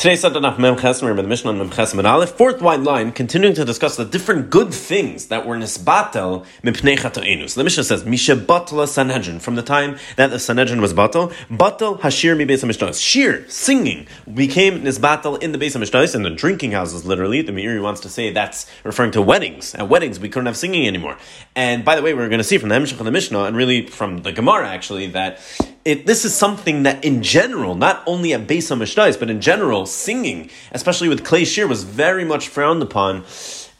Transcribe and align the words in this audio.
Today's 0.00 0.20
Sunday 0.22 0.40
of 0.40 0.58
Mem 0.58 0.78
Ches, 0.78 1.02
we're 1.02 1.12
the 1.12 1.22
Mishnah 1.22 1.50
on 1.50 1.58
Mem 1.58 1.68
Ches 1.68 1.92
and 1.92 2.06
Aleph, 2.06 2.30
fourth 2.30 2.62
wide 2.62 2.80
line, 2.80 3.12
continuing 3.12 3.54
to 3.54 3.66
discuss 3.66 3.96
the 3.96 4.04
different 4.06 4.48
good 4.48 4.72
things 4.72 5.26
that 5.26 5.46
were 5.46 5.56
nisbatel 5.56 6.46
chatoinus. 6.62 7.54
The 7.54 7.62
Mishnah 7.62 7.84
says, 7.84 8.06
Misha 8.06 8.34
batla 8.34 8.88
Sanhedrin, 8.88 9.40
from 9.40 9.56
the 9.56 9.62
time 9.62 9.98
that 10.16 10.28
the 10.28 10.38
Sanhedrin 10.38 10.80
was 10.80 10.94
batel, 10.94 11.34
batel 11.50 12.00
hashir 12.00 12.34
mi 12.34 12.46
beis 12.46 12.66
Mishnah. 12.66 12.94
Shir, 12.94 13.44
singing, 13.48 14.06
became 14.32 14.84
nisbatel 14.84 15.42
in 15.42 15.52
the 15.52 15.58
base 15.58 15.74
of 15.74 15.80
Mishnah, 15.80 16.06
in 16.14 16.22
the 16.22 16.30
drinking 16.30 16.72
houses, 16.72 17.04
literally. 17.04 17.42
The 17.42 17.52
Meiri 17.52 17.82
wants 17.82 18.00
to 18.00 18.08
say 18.08 18.32
that's 18.32 18.64
referring 18.84 19.10
to 19.10 19.20
weddings. 19.20 19.74
At 19.74 19.90
weddings, 19.90 20.18
we 20.18 20.30
couldn't 20.30 20.46
have 20.46 20.56
singing 20.56 20.86
anymore. 20.86 21.18
And 21.54 21.84
by 21.84 21.94
the 21.94 22.00
way, 22.00 22.14
we're 22.14 22.30
going 22.30 22.38
to 22.38 22.44
see 22.44 22.56
from 22.56 22.70
the 22.70 22.74
Hemshech 22.74 22.98
of 22.98 23.04
the 23.04 23.12
Mishnah, 23.12 23.42
and 23.42 23.54
really 23.54 23.86
from 23.86 24.22
the 24.22 24.32
Gemara 24.32 24.66
actually, 24.66 25.08
that 25.08 25.40
it, 25.84 26.06
this 26.06 26.24
is 26.24 26.34
something 26.34 26.82
that 26.82 27.04
in 27.04 27.22
general, 27.22 27.74
not 27.74 28.02
only 28.06 28.34
at 28.34 28.46
Beis 28.46 28.70
HaMishnayos, 28.70 29.18
but 29.18 29.30
in 29.30 29.40
general, 29.40 29.86
singing, 29.86 30.50
especially 30.72 31.08
with 31.08 31.24
Klei 31.24 31.46
Shir, 31.46 31.66
was 31.66 31.84
very 31.84 32.24
much 32.24 32.48
frowned 32.48 32.82
upon 32.82 33.24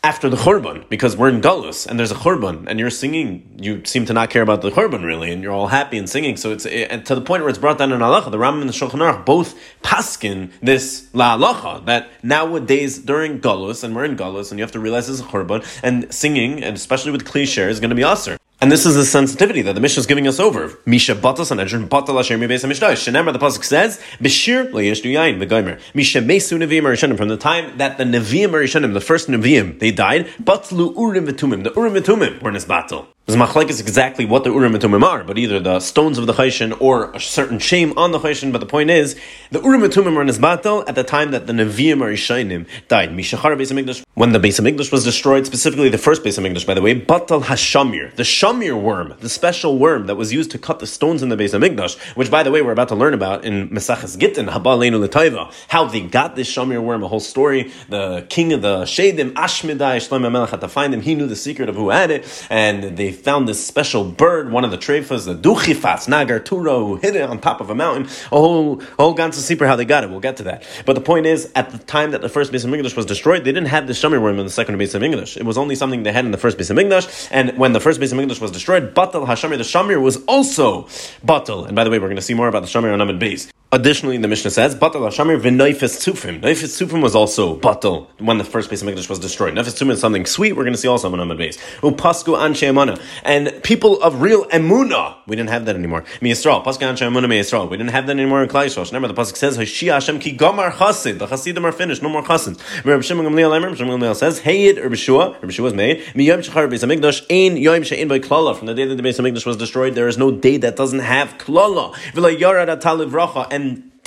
after 0.02 0.30
the 0.30 0.36
Churban, 0.36 0.88
because 0.88 1.14
we're 1.14 1.28
in 1.28 1.42
Gullus, 1.42 1.86
and 1.86 1.98
there's 1.98 2.10
a 2.10 2.14
Churban, 2.14 2.64
and 2.66 2.80
you're 2.80 2.88
singing, 2.88 3.46
you 3.60 3.84
seem 3.84 4.06
to 4.06 4.14
not 4.14 4.30
care 4.30 4.40
about 4.40 4.62
the 4.62 4.70
Churban 4.70 5.04
really, 5.04 5.30
and 5.30 5.42
you're 5.42 5.52
all 5.52 5.66
happy 5.66 5.98
and 5.98 6.08
singing, 6.08 6.38
so 6.38 6.52
it's 6.52 6.64
it, 6.64 7.04
to 7.04 7.14
the 7.14 7.20
point 7.20 7.42
where 7.42 7.50
it's 7.50 7.58
brought 7.58 7.76
down 7.76 7.92
in 7.92 8.00
Halacha, 8.00 8.30
the 8.30 8.38
Rambam 8.38 8.62
and 8.62 8.70
the 8.70 8.72
Shulchan 8.72 9.00
Aruch 9.00 9.26
both 9.26 9.54
paskin 9.82 10.50
this 10.62 11.10
La 11.12 11.36
Halacha, 11.36 11.84
that 11.84 12.08
nowadays 12.22 12.98
during 12.98 13.42
Gullus, 13.42 13.84
and 13.84 13.94
we're 13.94 14.06
in 14.06 14.16
Gullus, 14.16 14.50
and 14.50 14.58
you 14.58 14.62
have 14.62 14.72
to 14.72 14.80
realize 14.80 15.10
it's 15.10 15.20
a 15.20 15.24
Churban, 15.24 15.62
and 15.82 16.10
singing, 16.14 16.64
and 16.64 16.76
especially 16.76 17.12
with 17.12 17.28
Shir, 17.46 17.68
is 17.68 17.78
going 17.78 17.90
to 17.90 17.96
be 17.96 18.04
usher. 18.04 18.39
And 18.62 18.70
this 18.70 18.84
is 18.84 18.94
the 18.94 19.06
sensitivity 19.06 19.62
that 19.62 19.74
the 19.74 19.80
Mishnah 19.80 20.00
is 20.00 20.06
giving 20.06 20.28
us 20.28 20.38
over. 20.38 20.78
Misha 20.84 21.14
batas 21.14 21.50
and 21.50 21.58
edrin 21.58 21.88
batal 21.88 22.20
asher 22.20 22.36
mi 22.36 22.46
beis 22.46 22.62
hamishtash. 22.62 23.10
Shenemar 23.10 23.32
the 23.32 23.38
pasuk 23.38 23.64
says 23.64 23.98
b'shir 24.20 24.70
le'yishnu 24.70 25.14
yain 25.14 25.42
v'gomer. 25.42 25.80
Misha 25.94 26.20
mesu 26.20 26.58
neviim 26.58 26.82
arishanim 26.82 27.16
from 27.16 27.28
the 27.28 27.38
time 27.38 27.78
that 27.78 27.96
the 27.96 28.04
neviim 28.04 28.50
arishanim, 28.50 28.92
the 28.92 29.00
first 29.00 29.28
neviim, 29.28 29.78
they 29.78 29.90
died. 29.90 30.26
Batlu 30.42 30.94
urim 30.94 31.26
v'tumim. 31.26 31.64
The 31.64 31.72
urim 31.74 31.94
v'tumim 31.94 32.42
were 32.42 32.50
in 32.50 32.54
this 32.54 32.66
battle. 32.66 33.08
Is 33.30 33.80
exactly 33.80 34.24
what 34.24 34.44
the 34.44 34.50
Urim 34.50 34.74
and 34.74 34.82
Tumim 34.82 35.02
are, 35.02 35.22
but 35.22 35.38
either 35.38 35.60
the 35.60 35.80
stones 35.80 36.18
of 36.18 36.26
the 36.26 36.32
Chayshin 36.32 36.76
or 36.80 37.12
a 37.12 37.20
certain 37.20 37.58
shame 37.58 37.92
on 37.96 38.12
the 38.12 38.18
Chayshin. 38.18 38.52
But 38.52 38.58
the 38.58 38.66
point 38.66 38.90
is, 38.90 39.16
the 39.50 39.60
Urim 39.60 39.82
and 39.84 39.92
Tumim 39.92 40.26
his 40.26 40.38
battle 40.38 40.84
at 40.88 40.94
the 40.94 41.04
time 41.04 41.30
that 41.30 41.46
the 41.46 41.52
Nevi'im 41.52 42.00
or 42.00 42.12
Ishainim 42.12 42.66
died. 42.88 43.10
Mishachar 43.10 43.56
Beis 43.56 43.72
Hamikdash. 43.72 44.02
When 44.14 44.32
the 44.32 44.38
Beis 44.38 44.60
Hamikdash 44.60 44.90
was 44.90 45.04
destroyed, 45.04 45.46
specifically 45.46 45.88
the 45.88 45.98
first 45.98 46.22
Beis 46.22 46.38
Hamikdash, 46.38 46.66
by 46.66 46.74
the 46.74 46.82
way, 46.82 47.00
Batal 47.00 47.42
Hashamir, 47.42 48.14
the 48.16 48.24
Shamir 48.24 48.80
worm, 48.80 49.14
the 49.20 49.28
special 49.28 49.78
worm 49.78 50.06
that 50.06 50.16
was 50.16 50.32
used 50.32 50.50
to 50.50 50.58
cut 50.58 50.80
the 50.80 50.86
stones 50.86 51.22
in 51.22 51.28
the 51.28 51.36
Beis 51.36 51.58
Hamikdash, 51.58 51.98
which 52.16 52.30
by 52.30 52.42
the 52.42 52.50
way 52.50 52.62
we're 52.62 52.72
about 52.72 52.88
to 52.88 52.96
learn 52.96 53.14
about 53.14 53.44
in 53.44 53.68
Mesachas 53.70 54.18
Gittin, 54.18 54.46
Habaleinu 54.46 55.00
L'Taiva, 55.00 55.52
how 55.68 55.84
they 55.84 56.00
got 56.00 56.36
this 56.36 56.52
Shamir 56.52 56.82
worm, 56.82 57.02
a 57.02 57.08
whole 57.08 57.20
story. 57.20 57.70
The 57.88 58.26
king 58.28 58.52
of 58.52 58.62
the 58.62 58.82
Shadim, 58.82 59.32
Ashmedai, 59.32 59.96
Shlomo 59.96 60.30
Melech 60.30 60.50
had 60.50 60.60
to 60.60 60.68
find 60.68 60.92
him. 60.92 61.00
He 61.00 61.14
knew 61.14 61.26
the 61.26 61.36
secret 61.36 61.68
of 61.68 61.76
who 61.76 61.90
had 61.90 62.10
it, 62.10 62.46
and 62.50 62.96
they 62.96 63.12
found 63.20 63.48
this 63.48 63.64
special 63.64 64.04
bird, 64.04 64.50
one 64.50 64.64
of 64.64 64.70
the 64.70 64.78
trefas, 64.78 65.26
the 65.26 65.34
duchifas, 65.34 66.08
nagar 66.08 66.40
turo, 66.40 66.86
who 66.86 66.96
hid 66.96 67.16
it 67.16 67.22
on 67.22 67.40
top 67.40 67.60
of 67.60 67.70
a 67.70 67.74
mountain. 67.74 68.04
A 68.04 68.28
whole, 68.28 68.80
a 68.80 68.84
whole 68.96 69.16
ganze 69.16 69.34
super 69.34 69.66
how 69.66 69.76
they 69.76 69.84
got 69.84 70.04
it. 70.04 70.10
We'll 70.10 70.20
get 70.20 70.38
to 70.38 70.42
that. 70.44 70.66
But 70.86 70.94
the 70.94 71.00
point 71.00 71.26
is, 71.26 71.50
at 71.54 71.70
the 71.70 71.78
time 71.78 72.12
that 72.12 72.22
the 72.22 72.28
first 72.28 72.52
base 72.52 72.64
of 72.64 72.70
Hamikdash 72.70 72.96
was 72.96 73.06
destroyed, 73.06 73.44
they 73.44 73.52
didn't 73.52 73.68
have 73.68 73.86
the 73.86 73.92
shamir 73.92 74.20
worm 74.20 74.38
in 74.38 74.46
the 74.46 74.50
second 74.50 74.78
base 74.78 74.94
of 74.94 75.02
Hamikdash. 75.02 75.36
It 75.36 75.44
was 75.44 75.58
only 75.58 75.74
something 75.74 76.02
they 76.02 76.12
had 76.12 76.24
in 76.24 76.30
the 76.30 76.38
first 76.38 76.58
base 76.58 76.70
of 76.70 76.76
Hamikdash. 76.76 77.28
And 77.30 77.56
when 77.58 77.72
the 77.72 77.80
first 77.80 78.00
base 78.00 78.12
of 78.12 78.18
Hamikdash 78.18 78.40
was 78.40 78.50
destroyed, 78.50 78.94
batal 78.94 79.26
hashamir, 79.26 79.58
the 79.58 79.64
shamir 79.64 80.00
was 80.00 80.22
also 80.24 80.82
batal. 81.24 81.66
And 81.66 81.76
by 81.76 81.84
the 81.84 81.90
way, 81.90 81.98
we're 81.98 82.08
going 82.08 82.16
to 82.16 82.22
see 82.22 82.34
more 82.34 82.48
about 82.48 82.62
the 82.62 82.68
shamir 82.68 82.92
on 82.92 83.00
Amid 83.00 83.20
Beis. 83.20 83.50
Additionally, 83.72 84.16
the 84.16 84.26
Mishnah 84.26 84.50
says, 84.50 84.74
Batal 84.74 84.94
Hashamir 84.94 85.40
v'noifes 85.40 85.96
tzufim. 85.96 86.40
Noifes 86.40 86.84
tzufim 86.84 87.00
was 87.00 87.14
also 87.14 87.56
batal 87.56 88.08
when 88.18 88.36
the 88.36 88.42
first 88.42 88.68
Beis 88.68 88.82
Hamikdash 88.82 89.08
was 89.08 89.20
destroyed. 89.20 89.54
Noifes 89.54 89.80
tzufim 89.80 89.92
is 89.92 90.00
something 90.00 90.26
sweet. 90.26 90.56
We're 90.56 90.64
going 90.64 90.74
to 90.74 90.78
see 90.78 90.88
also 90.88 91.08
on 91.12 91.20
Amid 91.20 91.38
base. 91.38 91.56
Upasku 91.80 92.36
anshe. 92.36 93.00
And 93.22 93.62
people 93.62 94.02
of 94.02 94.22
real 94.22 94.44
emuna. 94.46 95.18
We 95.28 95.36
didn't 95.36 95.50
have 95.50 95.66
that 95.66 95.76
anymore. 95.76 96.02
Mi 96.20 96.32
Yisrael. 96.32 96.64
Pasku 96.64 96.80
anshe 96.80 97.08
emuna 97.08 97.28
mi 97.28 97.38
Yisrael. 97.38 97.70
We 97.70 97.76
didn't 97.76 97.92
have 97.92 98.08
that 98.08 98.16
anymore 98.16 98.42
in 98.42 98.48
Klai 98.48 98.66
Yisrael. 98.66 98.84
Remember, 98.92 99.06
the 99.06 99.14
pasuk 99.14 99.36
says, 99.36 99.56
Hoshia 99.56 99.92
Hashem 99.92 100.18
ki 100.18 100.36
gamar 100.36 100.72
chasid. 100.72 101.20
The 101.20 101.28
chasidim 101.28 101.64
are 101.64 101.70
finished. 101.70 102.02
No 102.02 102.08
more 102.08 102.24
chasids. 102.24 102.58
Rabbi 102.84 103.02
Shimon 103.02 103.24
Gamliel 103.26 103.56
Emer. 103.56 103.76
Shimon 103.76 104.00
Gamliel 104.00 104.16
says, 104.16 104.40
Heyid 104.40 104.82
Rabbi 104.82 104.96
Shua. 104.96 105.34
Rabbi 105.34 105.50
Shua 105.50 105.62
was 105.62 105.74
made. 105.74 106.02
Mi 106.16 106.24
yom 106.24 106.40
shachar 106.40 106.68
Beis 106.68 106.84
Hamikdash. 106.84 107.24
Ein 107.30 107.56
yom 107.56 107.84
she'in 107.84 108.08
by 108.08 108.18
klala. 108.18 108.56
From 108.56 108.66
the 108.66 108.74
day 108.74 108.84
that 108.84 108.96
the 108.96 109.02
Beis 109.04 109.20
Hamikdash 109.20 109.46
was 109.46 109.56
destroyed, 109.56 109.94
there 109.94 110.08
is 110.08 110.18
no 110.18 110.32
day 110.32 110.56
that 110.56 110.74
doesn't 110.74 110.98
have 110.98 111.38
klala. 111.38 111.94
V'la 112.14 112.36
yarad 112.36 112.76
ataliv 112.76 113.12
racha. 113.12 113.46
And 113.52 113.59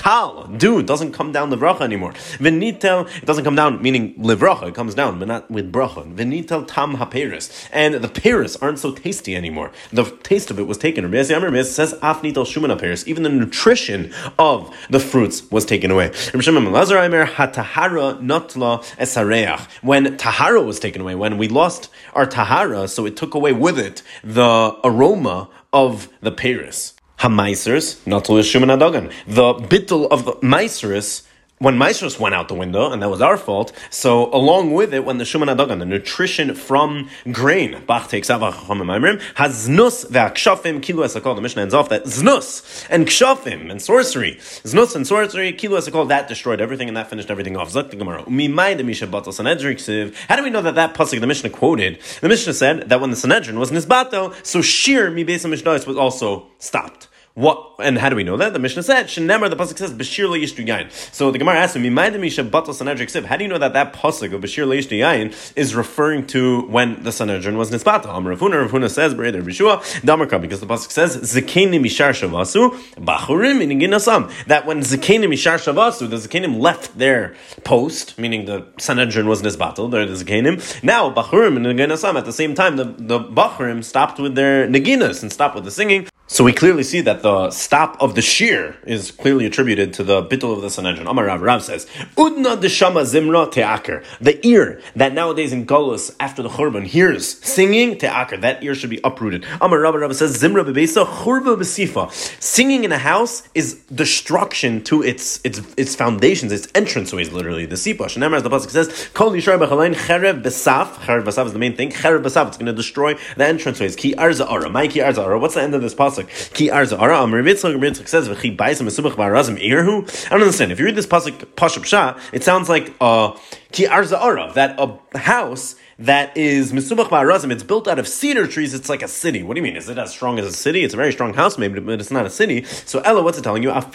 Tal, 0.04 0.48
dude, 0.58 0.86
doesn't 0.86 1.14
come 1.14 1.32
down 1.32 1.50
the 1.50 1.56
bracha 1.56 1.80
anymore. 1.80 2.12
Venitel, 2.38 3.08
it 3.16 3.26
doesn't 3.26 3.46
come 3.46 3.56
down, 3.56 3.82
meaning 3.82 4.14
livracha, 4.16 4.68
it 4.68 4.76
comes 4.76 4.94
down, 4.94 5.18
but 5.18 5.30
not 5.30 5.50
with 5.50 5.72
bracha. 5.72 6.04
Venitel 6.14 6.68
tam 6.68 6.98
haperis. 6.98 7.70
And 7.72 7.96
the 7.96 8.10
peris 8.10 8.62
aren't 8.62 8.80
so 8.80 8.94
tasty 8.94 9.34
anymore. 9.34 9.72
The 9.94 10.04
taste 10.24 10.52
of 10.52 10.60
it 10.60 10.64
was 10.64 10.78
taken. 10.78 11.06
Rabbi 11.06 11.16
Yamir 11.30 11.64
says 11.64 11.94
afnitel 12.02 12.46
shuman 12.46 12.78
haperis. 12.78 13.08
Even 13.08 13.24
the 13.24 13.30
nutrition 13.30 14.14
of 14.38 14.76
the 14.90 15.00
fruits 15.00 15.50
was 15.50 15.64
taken 15.64 15.90
away. 15.90 16.08
Rabbi 16.34 16.42
Shimon 16.42 16.70
Lazar 16.74 16.98
Aimer 16.98 17.26
hatahara 17.26 18.20
notla 18.20 18.84
esareach. 18.98 19.62
When 19.82 20.18
tahara 20.18 20.62
was 20.62 20.82
taken 20.82 21.02
away, 21.02 21.16
when 21.16 21.38
we 21.38 21.48
lost 21.48 21.90
our 22.14 22.26
tahara, 22.26 22.90
so 22.90 23.06
it 23.06 23.16
took 23.16 23.36
away 23.36 23.54
with 23.54 23.80
it 23.80 24.02
the 24.22 24.76
aroma 24.84 25.48
of 25.72 26.10
the 26.20 26.32
peris. 26.34 26.94
Hamaisers, 27.24 28.06
not 28.06 28.26
to 28.26 28.34
Shuman 28.34 28.78
Adogan. 28.78 29.10
The 29.26 29.54
bittel 29.54 30.10
of 30.12 30.26
the 30.26 30.34
Maisers 30.42 31.24
when 31.64 31.78
Maestros 31.78 32.20
went 32.20 32.36
out 32.36 32.50
the 32.50 32.54
window, 32.54 32.92
and 32.92 33.02
that 33.02 33.10
was 33.10 33.22
our 33.22 33.38
fault, 33.38 33.72
so 33.90 34.30
along 34.34 34.74
with 34.74 34.94
it, 34.94 35.06
when 35.06 35.18
the 35.18 35.24
Shuman 35.24 35.56
Adagan, 35.56 35.80
the 35.80 35.86
nutrition 35.86 36.56
from 36.56 37.10
grain, 37.32 37.82
Bach 37.86 38.10
takes 38.10 38.28
has 38.28 38.42
znus 38.42 40.12
ve'akshafim, 40.12 40.82
kilu 40.82 41.06
esakol, 41.06 41.36
the 41.36 41.42
Mishnah 41.42 41.62
ends 41.62 41.74
off 41.74 41.88
that 41.88 42.04
znus 42.04 42.86
and 42.90 43.08
kshafim 43.08 43.72
and 43.72 43.82
sorcery, 43.82 44.36
znus 44.36 44.94
and 44.94 45.08
sorcery, 45.08 45.54
kilu 45.54 45.78
esakol, 45.78 46.10
that 46.10 46.28
destroyed 46.28 46.60
everything 46.60 46.90
and 46.90 46.98
that 46.98 47.10
finished 47.10 47.32
everything 47.32 47.56
off. 47.56 47.72
Zak 47.72 47.92
the 47.92 47.96
Gemara. 47.96 48.24
How 48.24 50.36
do 50.36 50.44
we 50.44 50.50
know 50.50 50.62
that 50.62 50.76
that 50.76 50.96
pasuk 50.96 51.22
the 51.22 51.28
Mishnah 51.28 51.52
quoted? 51.52 51.98
The 52.20 52.28
Mishnah 52.28 52.56
said 52.56 52.90
that 52.90 53.00
when 53.00 53.10
the 53.10 53.16
Sanhedrin 53.16 53.58
was 53.58 53.72
nisbato, 53.72 54.36
so 54.46 54.62
shir 54.62 55.12
mi 55.12 55.24
beis 55.24 55.88
was 55.88 55.98
also 55.98 56.48
stopped. 56.60 57.08
What 57.36 57.72
and 57.80 57.98
how 57.98 58.10
do 58.10 58.16
we 58.16 58.24
know 58.24 58.38
that? 58.38 58.54
The 58.54 58.60
Mishnah 58.60 58.84
said, 58.84 59.08
"Shenemar." 59.08 59.50
The 59.50 59.56
pasuk 59.56 59.80
says, 59.80 59.92
"Bashir 59.92 60.28
yain." 60.30 60.92
So 61.12 61.32
the 61.32 61.40
Gemara 61.40 61.56
asked 61.56 61.76
him. 61.76 61.84
How 61.98 63.38
do 63.38 63.44
you 63.44 63.50
know 63.50 63.58
that 63.58 63.74
that 63.74 63.94
pasuk 63.94 64.34
of 64.34 64.42
Bashir 64.42 64.68
yain 64.68 65.34
is 65.56 65.74
referring 65.74 66.28
to 66.28 66.62
when 66.68 67.02
the 67.02 67.12
Sanhedrin 67.12 67.58
was 67.58 67.72
nisbata? 67.72 68.16
Amar 68.16 68.34
Rav 68.34 68.40
Huna. 68.40 68.68
Ravuna 68.68 68.88
says, 68.88 69.16
"Bereder 69.16 69.42
Bishua 69.42 69.82
Damarka," 70.02 70.40
because 70.40 70.60
the 70.60 70.68
pasuk 70.68 70.92
says, 70.92 71.18
"Zakenim 71.18 71.82
mishar 71.82 72.12
shavasu 72.12 72.78
bachurim 72.98 73.82
ginasam." 73.82 74.30
That 74.46 74.68
when 74.68 74.82
zakenim 74.82 75.30
mishar 75.34 75.56
shavasu, 75.56 76.08
the 76.08 76.18
zakenim 76.18 76.60
left 76.60 77.00
their 77.00 77.34
post, 77.64 78.20
meaning 78.20 78.46
the 78.46 78.68
Sanhedrin 78.78 79.26
was 79.28 79.42
nisbatal. 79.42 79.90
They're 79.90 80.06
the 80.06 80.24
zakenim. 80.24 80.62
Now 80.84 81.10
bachurim 81.12 81.56
and 81.58 81.66
ginasam 81.80 82.16
at 82.16 82.26
the 82.26 82.34
same 82.34 82.54
time, 82.54 82.76
the 82.78 82.94
the 82.96 83.20
bachurim 83.20 83.84
stopped 83.84 84.20
with 84.20 84.36
their 84.36 84.68
naginas 84.68 85.24
and 85.24 85.34
stopped 85.34 85.56
with 85.56 85.66
the 85.66 85.72
singing. 85.72 86.08
So 86.34 86.44
we 86.44 86.52
clearly 86.52 86.82
see 86.82 87.02
that 87.02 87.22
the 87.22 87.52
stop 87.52 87.96
of 88.02 88.16
the 88.16 88.24
shear 88.24 88.76
is 88.88 89.12
clearly 89.12 89.46
attributed 89.46 89.94
to 89.94 90.04
the 90.04 90.24
bittul 90.24 90.56
of 90.56 90.64
the 90.64 90.72
Sanhedrin. 90.72 91.06
Amar 91.06 91.26
Rav 91.26 91.44
Rav 91.44 91.62
says, 91.64 91.86
Udna 92.18 92.60
deshama 92.60 93.04
zimra 93.04 93.52
te'aker. 93.52 94.04
The 94.20 94.44
ear 94.44 94.82
that 94.96 95.14
nowadays 95.14 95.54
in 95.54 95.68
Golos 95.68 96.16
after 96.20 96.42
the 96.42 96.50
Churban 96.50 96.88
hears 96.88 97.28
singing 97.46 98.00
te'aker, 98.00 98.42
that 98.42 98.64
ear 98.64 98.74
should 98.74 98.90
be 98.90 99.00
uprooted. 99.04 99.46
Amar 99.62 99.80
Rav 99.82 99.94
Rav 99.94 100.16
says, 100.16 100.42
Zimra 100.42 100.66
bebeisa 100.66 101.06
churba 101.06 101.56
besifa. 101.56 102.12
Singing 102.42 102.84
in 102.84 102.92
a 102.92 102.98
house 102.98 103.48
is 103.54 103.76
destruction 103.94 104.84
to 104.86 105.04
its 105.04 105.40
its 105.44 105.62
its 105.78 105.96
foundations, 105.96 106.52
its 106.52 106.66
entranceways, 106.72 107.32
literally. 107.32 107.68
The 107.68 107.78
sipa. 107.78 108.06
Shenemar, 108.06 108.38
as 108.38 108.42
the 108.42 108.50
pasuk 108.50 108.72
says, 108.72 109.12
Kol 109.14 109.34
yishar 109.34 109.60
b'chalain 109.60 109.94
cherev 109.94 110.42
besaf. 110.42 110.96
Cherev 111.06 111.26
besaf 111.26 111.46
is 111.46 111.54
the 111.54 111.60
main 111.60 111.76
thing. 111.76 111.92
Cherev 111.92 112.24
besaf, 112.24 112.48
it's 112.48 112.58
going 112.58 112.66
to 112.66 112.74
destroy 112.74 113.14
the 113.38 113.44
entranceways. 113.44 113.96
Ki 113.96 114.16
arza 114.16 114.50
ara. 114.50 114.68
My 114.72 114.88
ki 114.88 114.98
arza 114.98 115.24
ara. 115.24 115.38
What's 115.38 115.54
the 115.54 115.62
end 115.62 115.76
of 115.76 115.84
this 115.84 115.94
pasuk? 115.94 116.23
Pasuk. 116.24 116.54
Ki 116.54 116.70
arza 116.70 117.00
ara 117.00 117.22
amar 117.22 117.42
Yitzchak 117.42 117.76
Yitzchak 117.76 118.08
says 118.08 118.28
v'chi 118.30 118.56
ba'isam 118.56 118.88
esubach 118.88 119.16
ba'arazim 119.16 119.58
irhu. 119.62 120.04
I 120.28 120.30
don't 120.30 120.42
understand. 120.42 120.72
If 120.72 120.80
you 120.80 120.86
read 120.86 120.96
this 120.96 121.08
pasuk 121.08 121.34
pashup 121.56 121.86
shah, 121.86 122.20
it 122.32 122.44
sounds 122.44 122.70
like 122.70 122.94
uh, 123.02 123.38
ki 123.72 123.86
arza 123.86 124.20
ara 124.20 124.52
that 124.54 124.80
a 124.80 124.98
house 125.18 125.76
that 126.00 126.36
is 126.36 126.72
misubach 126.72 127.10
ba'arazim. 127.10 127.52
It's 127.52 127.64
built 127.64 127.88
out 127.88 128.00
of 128.00 128.08
cedar 128.08 128.48
trees. 128.48 128.74
It's 128.74 128.90
like 128.90 129.04
a 129.04 129.08
city. 129.08 129.44
What 129.44 129.54
do 129.56 129.60
you 129.60 129.64
mean? 129.64 129.76
Is 129.78 129.90
it 129.90 129.98
as 129.98 130.12
strong 130.12 130.40
as 130.40 130.46
a 130.46 130.54
city? 130.54 130.84
It's 130.84 130.94
a 130.94 130.98
very 130.98 131.12
strong 131.12 131.34
house, 131.34 131.58
maybe, 131.58 131.80
but 131.80 132.00
it's 132.00 132.12
not 132.12 132.26
a 132.26 132.30
city. 132.30 132.64
So 132.64 133.00
Ella, 133.02 133.22
what's 133.22 133.38
it 133.38 133.44
telling 133.44 133.64
you? 133.64 133.72
That 133.72 133.90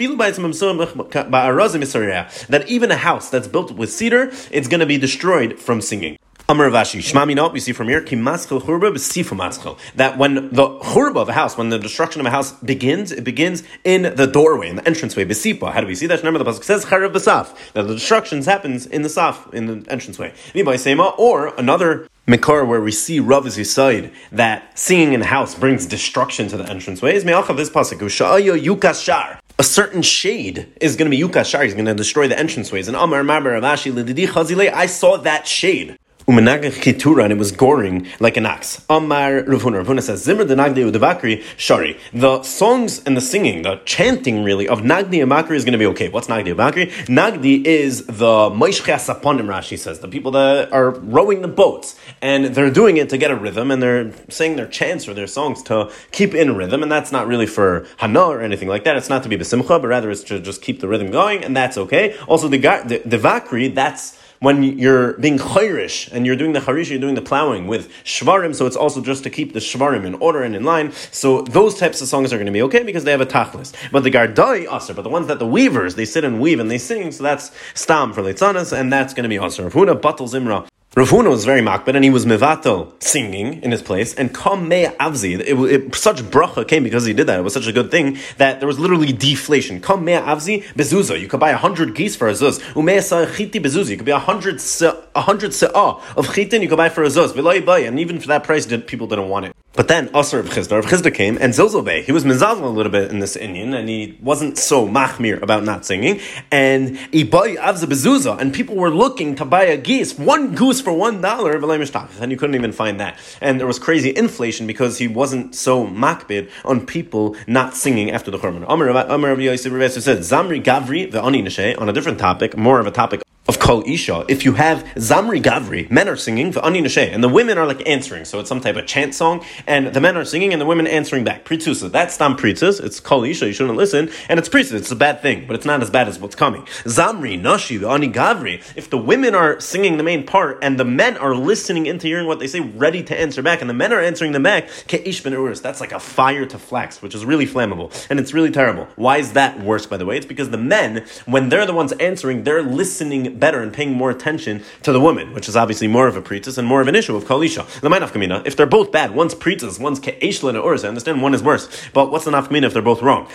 even 2.67 2.91
a 2.91 2.95
house 2.95 3.29
that's 3.29 3.47
built 3.47 3.71
with 3.71 3.91
cedar, 3.91 4.31
it's 4.51 4.67
going 4.67 4.79
to 4.79 4.85
be 4.85 4.97
destroyed 4.97 5.59
from 5.59 5.81
singing. 5.81 6.17
Amar 6.49 6.71
Vashi, 6.71 6.99
Shmami 6.99 7.53
we 7.53 7.59
see 7.59 7.73
from 7.73 7.89
here, 7.89 8.01
Kimaschel 8.01 8.65
Churba 8.65 8.89
B'sifu. 8.89 9.77
That 9.97 10.17
when 10.17 10.49
the 10.51 10.79
Churba 10.79 11.19
of 11.19 11.29
a 11.29 11.33
house, 11.33 11.55
when 11.55 11.69
the 11.69 11.77
destruction 11.77 12.21
of 12.21 12.25
a 12.25 12.31
house 12.31 12.53
begins, 12.53 13.11
it 13.11 13.23
begins 13.23 13.61
in 13.83 14.15
the 14.15 14.25
doorway, 14.25 14.69
in 14.69 14.77
the 14.77 14.81
entranceway, 14.81 15.25
B'sipa. 15.25 15.71
How 15.71 15.81
do 15.81 15.85
we 15.85 15.93
see 15.93 16.07
that? 16.07 16.17
Remember 16.23 16.43
the 16.43 16.49
Pasuk 16.49 16.63
says, 16.63 16.85
Charav 16.85 17.13
B'saf, 17.13 17.55
that 17.73 17.83
the 17.83 17.93
destruction 17.93 18.41
happens 18.41 18.87
in 18.87 19.03
the 19.03 19.09
Saf, 19.09 19.53
in 19.53 19.67
the 19.67 19.93
entranceway. 19.93 20.33
Sema, 20.77 21.09
or 21.19 21.53
another 21.59 22.07
Mikor, 22.27 22.67
where 22.67 22.81
we 22.81 22.93
see 22.93 23.19
Rav 23.19 23.47
side 23.51 24.11
that 24.31 24.75
singing 24.75 25.13
in 25.13 25.19
the 25.19 25.27
house 25.27 25.53
brings 25.53 25.85
destruction 25.85 26.47
to 26.47 26.57
the 26.57 26.63
entranceway, 26.63 27.13
is 27.13 27.25
Me'achav 27.25 27.57
this 27.57 27.69
Pasuk, 27.69 27.99
Usha'ayo 27.99 28.59
Yukas 28.59 29.03
Shar 29.03 29.39
a 29.59 29.63
certain 29.63 30.01
shade 30.01 30.71
is 30.79 30.95
going 30.95 31.11
to 31.11 31.15
be 31.15 31.21
Yukas 31.21 31.45
Shar, 31.45 31.63
he's 31.63 31.73
going 31.73 31.85
to 31.85 31.93
destroy 31.93 32.29
the 32.29 32.35
entranceways. 32.35 32.87
And 32.87 32.95
Amar 32.95 33.23
Mabar 33.23 33.61
Ravashi 33.61 33.91
Lididi 33.91 34.25
Chazile, 34.25 34.71
I 34.73 34.85
saw 34.85 35.17
that 35.17 35.45
shade. 35.45 35.97
And 36.29 37.33
it 37.33 37.37
was 37.37 37.51
goring 37.51 38.07
like 38.19 38.37
an 38.37 38.45
axe. 38.45 38.85
Amar 38.89 39.43
Rav 39.43 39.63
Huna. 39.63 39.83
Ravuna 39.83 40.01
says, 40.01 40.23
Zimmer 40.23 40.43
the 40.43 40.55
Nagdi 40.55 40.89
Udavakri, 40.89 41.43
Shari. 41.57 41.97
The 42.13 42.43
songs 42.43 43.03
and 43.03 43.17
the 43.17 43.21
singing, 43.21 43.63
the 43.63 43.81
chanting 43.85 44.43
really, 44.43 44.67
of 44.67 44.81
Nagdi 44.81 45.21
and 45.21 45.31
Makri 45.31 45.55
is 45.55 45.65
going 45.65 45.73
to 45.73 45.79
be 45.79 45.87
okay. 45.87 46.09
What's 46.09 46.27
Nagdi 46.27 46.51
and? 46.51 46.91
Nagdi 47.07 47.65
is 47.65 48.05
the 48.05 48.51
Moishchas 48.51 49.13
Aponim, 49.13 49.47
Rashi 49.47 49.77
says, 49.77 49.99
the 49.99 50.07
people 50.07 50.31
that 50.31 50.71
are 50.71 50.91
rowing 50.91 51.41
the 51.41 51.47
boats, 51.47 51.99
and 52.21 52.45
they're 52.45 52.69
doing 52.69 52.97
it 52.97 53.09
to 53.09 53.17
get 53.17 53.31
a 53.31 53.35
rhythm, 53.35 53.71
and 53.71 53.81
they're 53.81 54.11
saying 54.29 54.55
their 54.55 54.67
chants 54.67 55.07
or 55.07 55.13
their 55.15 55.27
songs 55.27 55.63
to 55.63 55.91
keep 56.11 56.35
in 56.35 56.55
rhythm, 56.55 56.83
and 56.83 56.91
that's 56.91 57.11
not 57.11 57.25
really 57.27 57.47
for 57.47 57.87
Hana 57.97 58.21
or 58.21 58.41
anything 58.41 58.67
like 58.67 58.83
that. 58.83 58.95
It's 58.97 59.09
not 59.09 59.23
to 59.23 59.29
be 59.29 59.37
Besimcha, 59.37 59.81
but 59.81 59.87
rather 59.87 60.11
it's 60.11 60.23
to 60.25 60.39
just 60.39 60.61
keep 60.61 60.79
the 60.79 60.87
rhythm 60.87 61.09
going, 61.09 61.43
and 61.43 61.55
that's 61.55 61.77
okay. 61.77 62.15
Also, 62.27 62.47
the, 62.47 62.59
the, 62.59 63.01
the 63.05 63.17
Vakri, 63.17 63.73
that's 63.73 64.18
when 64.39 64.63
you're 64.63 65.13
being 65.13 65.37
chayrish 65.37 66.11
and 66.11 66.25
you're 66.25 66.35
doing 66.35 66.53
the 66.53 66.59
charish, 66.61 66.89
you're 66.89 66.99
doing 66.99 67.15
the 67.15 67.21
plowing 67.21 67.67
with 67.67 67.91
shvarim, 68.03 68.55
so 68.55 68.65
it's 68.65 68.75
also 68.75 69.01
just 69.01 69.23
to 69.23 69.29
keep 69.29 69.53
the 69.53 69.59
shvarim 69.59 70.05
in 70.05 70.15
order 70.15 70.43
and 70.43 70.55
in 70.55 70.63
line. 70.63 70.91
So 71.11 71.41
those 71.41 71.77
types 71.77 72.01
of 72.01 72.07
songs 72.07 72.31
are 72.31 72.37
going 72.37 72.45
to 72.45 72.51
be 72.51 72.61
okay 72.63 72.83
because 72.83 73.03
they 73.03 73.11
have 73.11 73.21
a 73.21 73.25
tachlis. 73.25 73.73
But 73.91 74.03
the 74.03 74.11
gardai 74.11 74.73
aser, 74.73 74.93
but 74.93 75.03
the 75.03 75.09
ones 75.09 75.27
that 75.27 75.39
the 75.39 75.47
weavers, 75.47 75.95
they 75.95 76.05
sit 76.05 76.23
and 76.23 76.39
weave 76.39 76.59
and 76.59 76.71
they 76.71 76.77
sing, 76.77 77.11
so 77.11 77.23
that's 77.23 77.51
stam 77.73 78.13
for 78.13 78.21
leitzanas, 78.21 78.71
and 78.77 78.91
that's 78.91 79.13
going 79.13 79.23
to 79.23 79.29
be 79.29 79.37
aser. 79.37 79.69
Huna 79.69 80.01
battles 80.01 80.33
imra. 80.33 80.67
Rav 80.95 81.07
Huna 81.11 81.29
was 81.29 81.45
very 81.45 81.61
makbid, 81.61 81.93
and 81.93 82.03
he 82.03 82.09
was 82.09 82.25
mevatel 82.25 82.91
singing 83.01 83.61
in 83.61 83.69
his 83.69 83.83
place. 83.83 84.15
And 84.15 84.33
kam 84.33 84.67
me 84.67 84.85
avzi, 84.85 85.39
it, 85.39 85.47
it, 85.47 85.93
such 85.93 86.23
bracha 86.23 86.67
came 86.67 86.83
because 86.83 87.05
he 87.05 87.13
did 87.13 87.27
that. 87.27 87.39
It 87.39 87.43
was 87.43 87.53
such 87.53 87.67
a 87.67 87.71
good 87.71 87.91
thing 87.91 88.17
that 88.37 88.59
there 88.59 88.65
was 88.65 88.79
literally 88.79 89.13
deflation. 89.13 89.81
Kam 89.81 90.03
me 90.03 90.13
avzi 90.13 90.63
bezuza. 90.73 91.21
You 91.21 91.27
could 91.27 91.39
buy 91.39 91.51
a 91.51 91.57
hundred 91.57 91.93
geese 91.93 92.15
for 92.15 92.27
a 92.27 92.31
zuz. 92.31 92.59
Ume 92.73 92.97
chiti 92.97 93.61
bezuza. 93.61 93.91
You 93.91 93.97
could 93.97 94.07
buy 94.07 94.13
a 94.13 94.17
hundred 94.17 94.55
a 94.55 95.21
hundred 95.21 95.51
se'ah 95.51 96.01
of 96.17 96.33
chitin. 96.33 96.63
You 96.63 96.67
could 96.67 96.77
buy 96.77 96.89
for 96.89 97.03
a 97.03 97.07
zuz. 97.07 97.87
And 97.87 97.99
even 97.99 98.19
for 98.19 98.27
that 98.29 98.43
price, 98.43 98.65
people 98.87 99.05
didn't 99.05 99.29
want 99.29 99.45
it. 99.45 99.55
But 99.79 99.87
then 99.87 100.09
Asr 100.09 100.39
of 100.39 100.47
Chisda, 100.47 100.77
of 100.79 100.87
Chisda 100.87 101.13
came, 101.13 101.37
and 101.39 101.53
Zilzalbei, 101.53 102.03
he 102.03 102.11
was 102.11 102.25
mizazal 102.25 102.63
a 102.63 102.67
little 102.67 102.91
bit 102.91 103.11
in 103.11 103.19
this 103.19 103.35
Indian, 103.35 103.73
and 103.73 103.87
he 103.87 104.17
wasn't 104.19 104.57
so 104.57 104.87
machmir 104.87 105.41
about 105.41 105.63
not 105.63 105.85
singing. 105.85 106.19
And 106.51 106.97
Ibai 107.13 107.55
Avza 107.55 107.85
Bezuza, 107.85 108.37
and 108.39 108.53
people 108.53 108.75
were 108.75 108.89
looking 108.89 109.35
to 109.35 109.45
buy 109.45 109.63
a 109.63 109.77
geese, 109.77 110.17
one 110.17 110.55
goose 110.55 110.78
for 110.81 110.93
one 110.93 111.21
dollar, 111.21 111.55
and 111.55 112.31
you 112.31 112.37
couldn't 112.37 112.55
even 112.55 112.71
find 112.71 112.99
that. 112.99 113.17
And 113.41 113.59
there 113.59 113.67
was 113.67 113.79
crazy 113.79 114.15
inflation 114.15 114.67
because 114.67 114.97
he 114.97 115.07
wasn't 115.07 115.55
so 115.55 115.85
makbid 115.85 116.49
on 116.65 116.85
people 116.85 117.35
not 117.47 117.75
singing 117.75 118.11
after 118.11 118.31
the 118.31 118.37
Churban. 118.37 118.67
Amr 118.67 118.93
Rabbi 118.93 119.41
Yosef 119.41 120.03
said, 120.03 120.19
Zamri 120.19 120.63
Gavri, 120.63 121.11
the 121.11 121.21
Ani 121.21 121.39
on 121.75 121.89
a 121.89 121.93
different 121.93 122.19
topic, 122.19 122.57
more 122.57 122.79
of 122.79 122.87
a 122.87 122.91
topic 122.91 123.21
of 123.49 123.57
Kol 123.57 123.83
Isha, 123.87 124.25
if 124.29 124.45
you 124.45 124.53
have 124.53 124.83
Zamri 124.93 125.41
Gavri, 125.41 125.89
men 125.89 126.07
are 126.07 126.15
singing, 126.15 126.55
Ani 126.59 126.83
Nashe, 126.83 127.11
and 127.11 127.23
the 127.23 127.27
women 127.27 127.57
are 127.57 127.65
like 127.65 127.81
answering, 127.89 128.23
so 128.23 128.39
it's 128.39 128.47
some 128.47 128.61
type 128.61 128.75
of 128.75 128.85
chant 128.85 129.15
song, 129.15 129.43
and 129.65 129.87
the 129.87 129.99
men 129.99 130.15
are 130.15 130.23
singing 130.23 130.53
and 130.53 130.61
the 130.61 130.67
women 130.67 130.85
answering 130.85 131.23
back. 131.23 131.45
Pritzusa, 131.45 131.91
that's 131.91 132.13
Stam 132.13 132.37
Pritzus, 132.37 132.79
it's 132.79 132.99
Kol 132.99 133.23
Isha, 133.23 133.47
you 133.47 133.53
shouldn't 133.53 133.75
listen, 133.75 134.11
and 134.29 134.37
it's 134.37 134.47
Pritzus, 134.47 134.73
it's 134.73 134.91
a 134.91 134.95
bad 134.95 135.23
thing, 135.23 135.47
but 135.47 135.55
it's 135.55 135.65
not 135.65 135.81
as 135.81 135.89
bad 135.89 136.07
as 136.07 136.19
what's 136.19 136.35
coming. 136.35 136.61
Zamri, 136.83 137.41
Nashi, 137.41 137.77
the 137.77 137.89
Ani 137.89 138.07
Gavri, 138.07 138.61
if 138.75 138.87
the 138.91 138.99
women 138.99 139.33
are 139.33 139.59
singing 139.59 139.97
the 139.97 140.03
main 140.03 140.27
part 140.27 140.59
and 140.61 140.79
the 140.79 140.85
men 140.85 141.17
are 141.17 141.33
listening 141.33 141.87
into 141.87 142.05
hearing 142.05 142.27
what 142.27 142.37
they 142.37 142.45
say, 142.45 142.59
ready 142.59 143.01
to 143.01 143.19
answer 143.19 143.41
back, 143.41 143.61
and 143.61 143.69
the 143.69 143.73
men 143.73 143.91
are 143.91 143.99
answering 143.99 144.31
them 144.31 144.43
back, 144.43 144.67
Ke'ish 144.87 145.23
ben 145.23 145.33
Urus, 145.33 145.59
that's 145.59 145.81
like 145.81 145.91
a 145.91 145.99
fire 145.99 146.45
to 146.45 146.59
flax, 146.59 147.01
which 147.01 147.15
is 147.15 147.25
really 147.25 147.47
flammable, 147.47 147.91
and 148.11 148.19
it's 148.19 148.31
really 148.31 148.51
terrible. 148.51 148.87
Why 148.95 149.17
is 149.17 149.33
that 149.33 149.59
worse, 149.59 149.87
by 149.87 149.97
the 149.97 150.05
way? 150.05 150.17
It's 150.17 150.27
because 150.27 150.51
the 150.51 150.57
men, 150.57 151.07
when 151.25 151.49
they're 151.49 151.65
the 151.65 151.73
ones 151.73 151.93
answering, 151.93 152.43
they're 152.43 152.61
listening 152.61 153.38
better 153.39 153.61
and 153.61 153.73
paying 153.73 153.93
more 153.93 154.11
attention 154.11 154.63
to 154.83 154.91
the 154.91 154.99
woman, 154.99 155.33
which 155.33 155.47
is 155.47 155.55
obviously 155.55 155.87
more 155.87 156.07
of 156.07 156.15
a 156.15 156.21
pritis 156.21 156.57
and 156.57 156.67
more 156.67 156.81
of 156.81 156.87
an 156.87 156.95
issue 156.95 157.15
of 157.15 157.25
kalisha. 157.25 157.65
The 157.81 157.89
nafkamina, 157.89 158.45
if 158.45 158.55
they're 158.55 158.65
both 158.65 158.91
bad, 158.91 159.15
one's 159.15 159.35
pritis, 159.35 159.79
one's 159.79 159.99
ke'eshla 159.99 160.49
and 160.49 160.57
I 160.57 160.87
understand 160.87 161.21
one 161.21 161.33
is 161.33 161.43
worse, 161.43 161.69
but 161.93 162.11
what's 162.11 162.25
the 162.25 162.31
nafkamina 162.31 162.63
if 162.63 162.73
they're 162.73 162.81
both 162.81 163.01
wrong? 163.01 163.27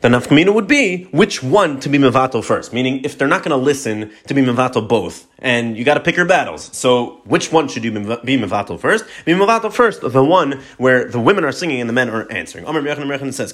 The 0.00 0.08
nafkamina 0.08 0.54
would 0.54 0.66
be 0.66 1.04
which 1.04 1.42
one 1.42 1.78
to 1.80 1.88
be 1.88 1.98
mevatel 1.98 2.42
first. 2.42 2.72
Meaning, 2.72 3.04
if 3.04 3.18
they're 3.18 3.28
not 3.28 3.42
going 3.42 3.50
to 3.50 3.62
listen 3.62 4.10
to 4.26 4.34
be 4.34 4.42
mevatel 4.42 4.88
both, 4.88 5.26
and 5.38 5.76
you 5.76 5.84
got 5.84 5.94
to 5.94 6.00
pick 6.00 6.16
your 6.16 6.26
battles. 6.26 6.70
So, 6.76 7.20
which 7.24 7.52
one 7.52 7.68
should 7.68 7.84
you 7.84 7.92
be 7.92 7.98
mevatel 7.98 8.78
first? 8.78 9.04
Be 9.24 9.32
mevatel 9.32 9.72
first, 9.72 10.00
the 10.00 10.24
one 10.24 10.60
where 10.78 11.04
the 11.04 11.20
women 11.20 11.44
are 11.44 11.52
singing 11.52 11.80
and 11.80 11.88
the 11.88 11.94
men 11.94 12.08
are 12.08 12.30
answering. 12.30 12.64
Amr 12.66 12.82
Mechan 12.82 13.32
says, 13.32 13.52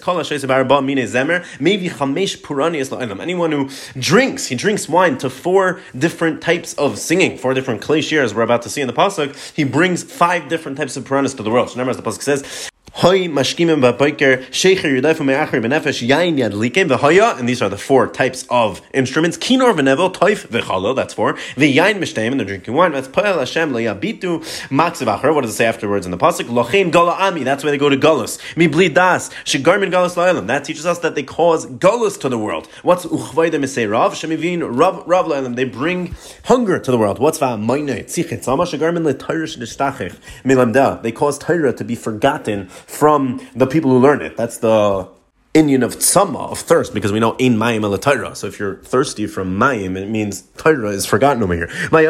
Anyone 3.21 3.53
who 3.53 3.69
drinks, 4.01 4.47
he 4.47 4.55
drinks 4.55 4.89
wine 4.89 5.19
to 5.19 5.31
four 5.31 5.81
different 5.97 6.41
types 6.41 6.75
of 6.75 6.99
singing, 6.99 7.39
four 7.39 7.55
different 7.55 7.85
shares 8.05 8.35
we're 8.35 8.43
about 8.43 8.63
to 8.63 8.69
see 8.69 8.81
in 8.81 8.87
the 8.87 8.93
pasuk. 8.93 9.55
He 9.55 9.65
brings 9.65 10.03
five 10.03 10.49
different 10.49 10.79
types 10.79 10.97
of 10.97 11.05
puranas 11.05 11.35
to 11.35 11.43
the 11.43 11.51
world. 11.51 11.71
So, 11.71 11.75
remember, 11.75 11.91
as 11.91 11.97
the 11.97 12.03
pasuk 12.03 12.23
says, 12.23 12.71
Hoy 13.01 13.29
mashkimim 13.29 13.83
ba'boiker 13.83 14.47
shecher 14.47 14.85
yudaifu 14.85 15.23
me'achri 15.23 15.61
benefesh 15.61 16.01
yain 16.09 16.39
yad 16.39 16.53
likim 16.53 16.89
v'hoya, 16.89 17.39
and 17.39 17.47
these 17.47 17.61
are 17.61 17.69
the 17.69 17.77
four 17.77 18.07
types 18.07 18.47
of 18.49 18.81
instruments. 18.95 19.37
Kinor 19.37 19.77
v'nevel 19.77 20.15
toif 20.15 20.47
v'chalo, 20.49 20.97
that's 20.97 21.13
four. 21.13 21.35
V'yain 21.35 21.99
mishteim, 21.99 22.31
and 22.31 22.41
they're 22.41 22.47
drinking 22.47 22.73
wine. 22.73 22.93
That's 22.93 23.07
poel 23.07 23.39
Hashem 23.39 23.73
le'yabitu 23.73 24.41
maksivacher. 24.71 25.35
What 25.35 25.43
does 25.43 25.51
it 25.51 25.57
say 25.59 25.67
afterwards 25.67 26.07
in 26.07 26.11
the 26.11 26.17
pasuk? 26.17 26.47
Lochein 26.47 26.91
gola 26.91 27.13
ami, 27.19 27.43
that's 27.43 27.63
why 27.63 27.71
they 27.71 27.77
go 27.77 27.91
to 27.91 27.99
galus. 27.99 28.41
Mi 28.57 28.67
bli 28.67 28.89
das, 28.89 29.29
shegarmin 29.45 29.93
galus 29.93 30.15
la'ilam. 30.17 30.47
That 30.47 30.65
teaches 30.65 30.87
us 30.87 31.01
that 31.01 31.15
they 31.15 31.23
cause 31.23 31.67
galus 31.67 32.19
to 32.21 32.31
the 32.31 32.39
world. 32.39 32.67
What's 32.83 33.05
uchvayde 33.05 33.57
misei 33.57 33.91
rav? 33.91 34.15
Shemivin 34.15 34.67
rav 34.67 35.07
rav 35.07 35.27
la'ilam. 35.27 35.55
They 35.55 35.65
bring 35.65 36.17
hunger 36.45 36.79
to 36.79 36.91
the 36.91 36.97
world. 36.97 37.19
What's 37.19 37.41
va'amayne? 37.41 38.05
Tzichet 38.07 38.43
sama 38.43 38.65
shegarmin 38.65 39.13
le'tayrish 39.13 39.59
nishtachich 39.59 40.17
milamda. 40.47 41.03
They 41.03 41.13
cause 41.13 41.37
Torah 41.39 41.75
to 41.75 41.85
be 41.85 41.95
forgotten 41.95 42.71
from 42.87 43.47
the 43.55 43.67
people 43.67 43.91
who 43.91 43.99
learn 43.99 44.23
it. 44.23 44.37
That's 44.37 44.59
the 44.59 45.09
Indian 45.55 45.83
of 45.83 45.97
tzama, 45.97 46.51
of 46.51 46.59
thirst, 46.59 46.93
because 46.93 47.13
we 47.13 47.21
know 47.21 47.35
in 47.37 47.57
mayim 47.57 47.83
el 47.83 48.35
So 48.35 48.47
if 48.47 48.59
you're 48.59 48.77
thirsty 48.77 49.27
from 49.27 49.59
mayim, 49.59 49.97
it 49.97 50.11
means 50.11 50.43
Torah 50.59 50.91
is 50.91 51.07
forgotten 51.07 51.43
over 51.43 51.55
here. 51.55 51.71
That 51.91 52.03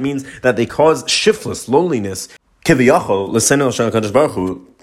means 0.00 0.40
that 0.40 0.56
they 0.56 0.66
cause 0.66 1.10
shiftless, 1.10 1.68
loneliness, 1.68 2.28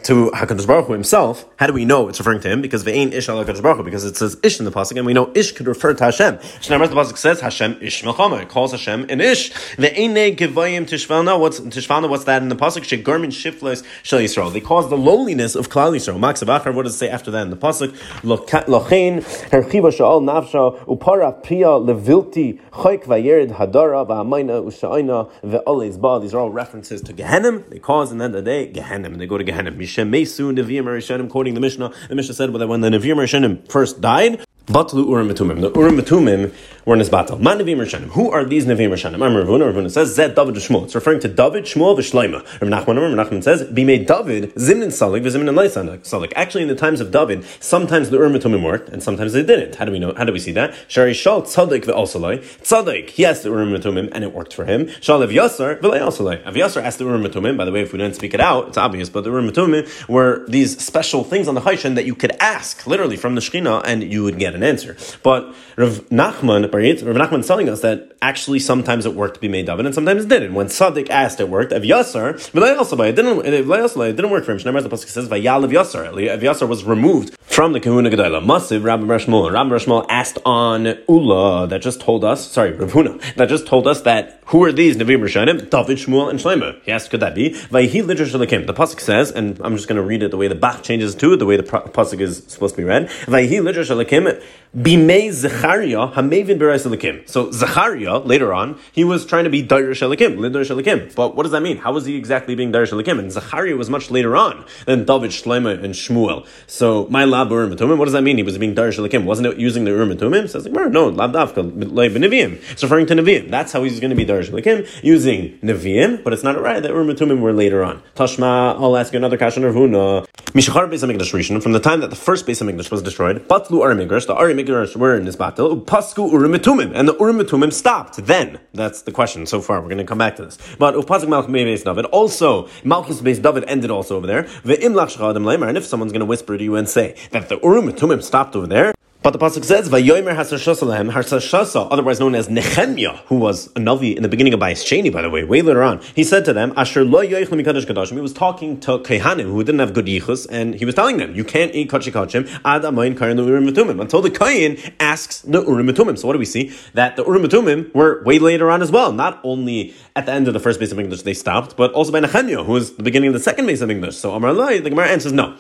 to 0.04 0.32
Hakadosh 0.32 0.66
Baruch 0.66 0.88
Hu 0.88 0.94
himself. 0.94 1.46
How 1.58 1.68
do 1.68 1.74
we 1.74 1.86
know 1.86 2.08
it's 2.08 2.20
referring 2.20 2.40
to 2.42 2.50
him? 2.50 2.62
Because 2.62 2.84
ve'ein 2.84 3.14
ish 3.14 3.30
al 3.30 3.44
Hakadosh 3.44 3.62
Baruch 3.62 3.78
Hu, 3.78 3.84
because 3.84 4.06
it 4.06 4.16
says 4.16 4.38
ish 4.44 4.60
in 4.60 4.66
the 4.66 4.72
pasuk, 4.72 4.98
and 4.98 5.06
we 5.06 5.14
know 5.14 5.32
ish 5.36 5.52
could 5.52 5.68
refer 5.68 5.94
to 5.94 6.04
Hashem. 6.06 6.38
Shnei 6.38 6.90
the 6.90 6.96
pasuk 6.96 7.18
says 7.18 7.42
Hashem 7.42 7.78
ish 7.82 8.04
melchama. 8.04 8.42
It 8.42 8.50
calls 8.50 8.72
Hashem 8.72 9.08
an 9.10 9.22
ish. 9.22 9.52
Ve'ein 9.52 10.36
gevayim 10.36 10.88
tishvalna. 10.88 11.40
What's 11.40 11.60
tishvalna? 11.60 12.10
What's 12.10 12.24
that 12.24 12.42
in 12.42 12.50
the 12.50 12.56
pasuk? 12.56 12.84
Shegormin 12.84 13.34
shifles 13.34 13.84
shel 14.04 14.20
Yisrael. 14.20 14.54
They 14.54 14.62
cause 14.62 14.90
the 14.90 14.98
lowliness 14.98 15.56
of 15.56 15.70
Klal 15.70 15.96
Yisrael. 15.96 16.20
Max 16.20 16.42
What 16.44 16.84
does 16.84 16.96
it 16.96 16.98
say 16.98 17.10
after 17.10 17.32
that 17.32 17.44
in 17.44 17.50
the 17.50 17.58
pasuk? 17.58 17.90
Lochein 18.22 19.22
herchiva 19.50 19.92
sha'al 19.92 20.22
nafsha 20.22 20.86
upara 20.86 21.44
pia 21.44 21.68
levilti 21.68 22.60
chayk 22.72 23.04
vayered 23.04 23.56
hadara 23.56 24.08
va'amayna 24.08 24.64
usha'ina 24.64 25.30
ve'oles 25.44 26.00
ba. 26.00 26.20
These 26.22 26.34
are 26.34 26.40
all 26.40 26.52
references 26.52 27.02
to 27.02 27.14
Gehenim. 27.14 27.70
They 27.70 27.80
cause, 27.80 28.12
and 28.12 28.22
then 28.22 28.32
the 28.32 28.42
day 28.42 28.72
Gehenim, 28.72 29.18
they 29.18 29.28
go 29.28 29.38
to 29.38 29.44
Gehenim. 29.44 29.89
Shemesu 29.90 30.54
Nevi'im 30.54 30.86
Rishonim, 30.86 31.30
quoting 31.30 31.54
the 31.54 31.60
Mishnah. 31.60 31.92
The 32.08 32.16
Mishnah 32.16 32.34
said 32.34 32.54
that 32.54 32.68
when 32.68 32.82
the 32.82 32.90
Nevi'im 32.90 33.16
Rishonim 33.16 33.70
first 33.70 34.02
died, 34.02 34.46
Batlu 34.70 35.08
Urim 35.08 35.30
Metumim. 35.30 35.62
The 35.62 35.72
Urim 35.72 35.98
Metumim 35.98 36.54
were 36.86 37.04
battle. 37.10 37.40
Man 37.40 37.58
Nevim 37.58 37.78
Rishonim. 37.78 38.10
Who 38.12 38.30
are 38.30 38.46
these 38.46 38.68
Nevim 38.68 38.92
Rishonim? 38.92 39.26
I'm 39.26 39.36
Rav 39.36 39.48
Huna. 39.48 39.74
Ravuna 39.74 39.90
says 39.90 40.14
Zed 40.14 40.36
David 40.36 40.54
Shmuel. 40.54 40.84
It's 40.84 40.94
referring 40.94 41.20
to 41.22 41.28
David, 41.28 41.64
Shmuel, 41.64 41.98
V'Shleima. 41.98 42.44
Rav 42.62 42.86
Nachman, 42.86 43.02
Rav 43.02 43.28
Nachman 43.28 43.44
says 43.44 43.64
Be 43.64 43.84
made 43.84 44.06
David 44.06 44.54
Zimnin 44.54 44.90
Salik 44.90 45.24
V'Zimnin 45.24 45.56
Salik. 46.02 46.34
Actually, 46.36 46.62
in 46.62 46.68
the 46.68 46.76
times 46.76 47.02
of 47.02 47.12
David, 47.12 47.46
sometimes 47.60 48.12
the 48.12 48.18
Urim 48.18 48.34
Metumim 48.34 48.64
worked 48.64 48.90
and 48.90 49.02
sometimes 49.02 49.34
they 49.34 49.42
didn't. 49.42 49.74
How 49.74 49.86
do 49.86 49.92
we 49.92 49.98
know? 49.98 50.14
How 50.16 50.24
do 50.24 50.32
we 50.32 50.40
see 50.40 50.52
that? 50.52 50.76
Shari 50.88 51.16
Shal 51.16 51.42
Tzadik 51.42 51.86
V'Osalai. 51.86 52.38
Tzadik, 52.62 53.10
he 53.10 53.26
asked 53.26 53.42
the 53.42 53.50
Urim 53.50 53.72
Metumim 53.72 54.10
and 54.12 54.24
it 54.24 54.34
worked 54.34 54.54
for 54.54 54.66
him. 54.66 54.88
Shal 55.02 55.24
Ev 55.24 55.32
Yasar 55.32 55.80
V'Lei 55.80 56.00
Osalai. 56.00 56.44
Ev 56.46 56.54
Yasar 56.54 56.84
asked 56.84 57.00
the 57.00 57.06
Urim 57.06 57.24
Metumim. 57.24 57.58
By 57.58 57.66
the 57.66 57.72
way, 57.72 57.82
if 57.82 57.92
we 57.92 57.98
didn't 57.98 58.16
speak 58.16 58.36
it 58.36 58.40
out, 58.40 58.68
it's 58.68 58.78
obvious. 58.78 59.10
But 59.10 59.24
the 59.24 59.32
Urim 59.32 59.50
Metumim 59.50 60.08
were 60.08 60.46
these 60.48 60.80
special 60.80 61.24
things 61.24 61.48
on 61.48 61.56
the 61.56 61.62
Chayshin 61.62 61.96
that 61.96 62.06
you 62.06 62.14
could 62.14 62.34
ask 62.40 62.86
literally 62.86 63.18
from 63.18 63.34
the 63.34 63.42
Shechina 63.42 63.82
and 63.86 64.04
you 64.04 64.24
would 64.24 64.38
get 64.38 64.56
an 64.56 64.59
an 64.62 64.70
answer. 64.70 64.98
But 65.24 65.54
Rav 65.78 66.02
Nachman, 66.10 66.64
Rav 66.64 67.16
Nachman 67.16 67.40
is 67.40 67.48
telling 67.48 67.70
us 67.70 67.82
that 67.82 68.14
actually 68.22 68.60
sometimes 68.60 69.06
it 69.06 69.16
worked 69.16 69.36
to 69.36 69.40
be 69.40 69.48
made 69.48 69.66
David 69.66 69.86
and 69.86 69.96
sometimes 69.96 70.26
it 70.26 70.30
didn't. 70.30 70.54
When 70.54 70.70
Sadik 70.70 71.10
asked, 71.10 71.40
it 71.40 71.50
worked. 71.50 71.72
Ev 71.72 71.84
Yasser, 71.84 72.36
it 72.36 73.16
didn't, 73.16 73.46
it 73.46 74.16
didn't 74.16 74.30
work 74.30 74.46
for 74.46 74.52
him. 74.52 74.58
Shneimar, 74.58 74.84
the 74.84 74.90
Pasuk 74.90 75.08
says, 75.08 75.28
Vayal 75.28 75.64
Ev 75.64 76.42
Yasser 76.42 76.68
was 76.68 76.84
removed 76.84 77.36
from 77.42 77.74
the 77.74 77.80
Kahuna 77.80 78.10
Gedalah. 78.10 78.46
Masiv, 78.46 78.84
Rabbi 78.84 79.04
Rashmul. 79.04 79.52
Rabbi 79.52 79.70
Rashmul 79.70 80.06
asked 80.10 80.38
on 80.46 80.98
Ula 81.08 81.68
that 81.68 81.82
just 81.82 82.02
told 82.02 82.24
us, 82.24 82.50
sorry, 82.50 82.74
Rav 82.74 82.92
Huna, 82.92 83.36
that 83.36 83.50
just 83.50 83.66
told 83.68 83.88
us 83.88 84.02
that 84.02 84.39
who 84.50 84.64
are 84.64 84.72
these 84.72 84.98
Nevi'im 84.98 85.22
Rishonim? 85.22 85.70
David, 85.70 85.98
Shmuel, 85.98 86.30
and 86.30 86.40
Shlomo. 86.40 86.82
He 86.84 86.92
asked, 86.92 87.12
could 87.12 87.20
that 87.20 87.36
be? 87.36 87.52
Vayhi 87.52 88.04
Shalakim. 88.04 88.66
The 88.66 88.74
Pasuk 88.74 89.00
says, 89.00 89.32
and 89.32 89.60
I'm 89.64 89.76
just 89.76 89.88
going 89.88 89.98
to 89.98 90.04
read 90.04 90.24
it 90.24 90.32
the 90.32 90.38
way 90.38 90.48
the 90.48 90.56
Bach 90.56 90.82
changes 90.82 91.14
to 91.16 91.36
the 91.36 91.46
way 91.46 91.56
the 91.56 91.64
Pasuk 91.64 92.20
is 92.20 92.44
supposed 92.48 92.76
to 92.76 92.82
be 92.82 92.86
read. 92.86 93.10
Vayhi 93.10 93.62
Shalakim. 93.62 94.42
Bimei 94.78 95.32
Zechariah 95.32 96.14
Hamevin. 96.14 97.28
So 97.28 97.52
Zechariah 97.52 98.20
later 98.20 98.54
on 98.54 98.80
he 98.92 99.04
was 99.04 99.26
trying 99.26 99.46
to 99.46 99.50
be 99.50 99.64
Lidarish 99.64 100.00
Elikim. 100.00 101.16
But 101.16 101.36
what 101.36 101.42
does 101.42 101.52
that 101.54 101.64
mean? 101.64 101.78
How 101.78 101.92
was 101.92 102.06
he 102.06 102.16
exactly 102.16 102.54
being 102.54 102.72
Darish 102.72 102.92
Elikim? 102.92 103.18
And 103.18 103.32
Zechariah 103.32 103.76
was 103.76 103.90
much 103.90 104.12
later 104.12 104.38
on 104.38 104.64
than 104.86 105.06
David, 105.06 105.32
Shlomo, 105.32 105.84
and 105.84 105.96
Shmuel. 105.96 106.46
So 106.68 107.08
my 107.10 107.26
lab 107.26 107.50
Urim 107.50 107.72
What 107.72 108.06
does 108.06 108.14
that 108.14 108.22
mean? 108.22 108.38
He 108.38 108.44
was 108.44 108.60
being 108.60 108.76
Darish 108.76 109.00
Elikim. 109.00 109.26
Wasn't 109.26 109.48
it 109.48 109.58
using 109.58 109.86
the 109.86 109.92
Urim 109.92 110.16
Tumim? 110.16 110.48
Says 110.48 110.68
no, 110.68 111.10
lab 111.10 111.34
Dafka. 111.34 112.62
It's 112.72 112.84
referring 112.84 113.08
to 113.08 113.16
Nevi'im. 113.16 113.50
That's 113.50 113.72
how 113.72 113.82
he's 113.82 114.00
going 114.00 114.12
to 114.12 114.16
be 114.16 114.26
Darish 114.26 114.39
Elikim 114.48 114.88
using 115.04 115.60
Nevi'im. 115.60 116.24
But 116.24 116.34
it's 116.34 116.44
not 116.44 116.56
a 116.56 116.62
right 116.62 116.82
that 116.82 116.92
Urim 116.92 117.10
Tumim 117.10 117.42
were 117.42 117.54
later 117.54 117.84
on. 117.84 118.02
Tashma, 118.16 118.76
I'll 118.80 118.98
ask 118.98 119.14
you 119.14 119.18
another 119.18 119.38
question. 119.38 119.64
Rav 119.64 119.76
Huna. 119.76 120.26
Mishachar 120.54 120.90
Beis 120.90 121.04
Hamikdash 121.06 121.34
Rishon. 121.34 121.62
From 121.62 121.74
the 121.74 121.80
time 121.80 122.00
that 122.00 122.10
the 122.10 122.16
first 122.16 122.48
Beis 122.48 122.62
Hamikdash 122.62 122.90
was 122.90 123.04
destroyed, 123.04 123.48
Batlu 123.48 123.82
Arimigrash, 123.82 124.26
the 124.26 124.36
Arimigrash 124.36 124.96
were 124.96 125.16
in 125.16 125.26
this 125.26 125.36
battle. 125.36 125.82
Pasku 125.82 126.32
Urim 126.32 126.54
and 126.96 127.08
the 127.08 127.16
Urim 127.20 127.72
stopped. 127.72 128.26
Then 128.26 128.60
that's 128.74 129.04
the 129.04 129.12
question 129.12 129.46
so 129.46 129.62
far. 129.62 129.82
We're 129.82 129.90
going 129.90 129.98
to 130.00 130.04
come 130.04 130.18
back 130.18 130.36
to 130.38 130.46
this. 130.46 130.58
But 130.78 130.96
Upasik 130.96 131.28
Malchus 131.28 131.52
Beis 131.52 131.84
David 131.84 132.06
also 132.06 132.68
Malchus 132.84 133.22
Beis 133.22 133.42
David 133.42 133.66
ended 133.68 133.92
also 133.92 134.18
over 134.18 134.28
there. 134.28 134.48
And 134.64 135.78
if 135.78 135.86
someone's 135.86 136.12
going 136.12 136.22
to 136.22 136.26
whisper 136.26 136.58
to 136.58 136.64
you 136.64 136.76
and 136.76 136.90
say 136.90 137.16
that 137.32 137.50
the 137.50 137.60
Urim 137.62 138.22
stopped 138.22 138.56
over 138.56 138.68
there. 138.68 138.94
But 139.22 139.32
the 139.32 139.40
pasuk 139.40 139.66
says, 139.66 139.90
"Vayomer 139.90 140.34
hasashasalahem 140.34 141.12
harsashasa," 141.12 141.90
otherwise 141.92 142.22
known 142.22 142.36
as 142.36 142.50
Nehemiah, 142.50 143.18
who 143.28 143.36
was 143.36 143.68
a 143.76 143.80
navi 143.82 144.16
in 144.16 144.24
the 144.24 144.30
beginning 144.30 144.54
of 144.54 144.62
Bayis 144.62 144.82
Sheni, 144.82 145.12
by 145.12 145.22
the 145.22 145.30
way, 145.30 145.44
way 145.44 145.62
later 145.62 145.84
on. 145.84 146.00
He 146.16 146.24
said 146.24 146.46
to 146.46 146.54
them, 146.54 146.72
"Asher 146.78 147.04
lo 147.04 147.22
mikadosh 147.24 147.86
kadashim." 147.86 148.14
He 148.14 148.22
was 148.22 148.32
talking 148.32 148.80
to 148.80 149.00
kehanim 149.00 149.52
who 149.52 149.62
didn't 149.62 149.80
have 149.80 149.94
good 149.94 150.06
yichus, 150.06 150.48
and 150.50 150.74
he 150.74 150.86
was 150.86 150.96
telling 150.96 151.18
them, 151.18 151.36
"You 151.36 151.44
can't 151.44 151.76
eat 151.76 151.90
kachi 151.90 152.14
kachim 152.14 152.48
ad 152.64 152.84
amayin 152.84 153.18
karin 153.18 153.38
urim 153.38 153.68
metumim 153.68 154.00
until 154.00 154.22
the 154.22 154.30
kain 154.30 154.78
asks 155.02 155.42
the 155.42 155.66
urim 155.66 155.88
metumim." 155.88 156.18
So 156.18 156.26
what 156.26 156.34
do 156.34 156.40
we 156.40 156.46
see? 156.46 156.72
That 156.94 157.18
the 157.18 157.26
urim 157.26 157.44
metumim 157.44 157.94
were 157.94 158.24
way 158.24 158.40
later 158.40 158.72
on 158.72 158.82
as 158.82 158.90
well. 158.90 159.12
Not 159.12 159.42
only 159.44 159.94
at 160.16 160.28
the 160.28 160.32
end 160.32 160.48
of 160.48 160.54
the 160.54 160.62
first 160.62 160.80
base 160.80 160.94
of 160.94 161.00
English 161.00 161.24
they 161.24 161.34
stopped, 161.34 161.76
but 161.76 161.92
also 161.92 162.14
by 162.14 162.22
Nehemiah, 162.22 162.64
who 162.64 162.72
was 162.72 162.92
the 162.92 163.04
beginning 163.04 163.28
of 163.28 163.34
the 163.34 163.42
second 163.42 163.66
base 163.66 163.82
of 163.82 163.92
English. 163.92 164.16
So 164.16 164.32
Amar 164.32 164.54
the 164.54 164.90
Gemara 164.90 165.10
answers 165.10 165.34
no. 165.34 165.56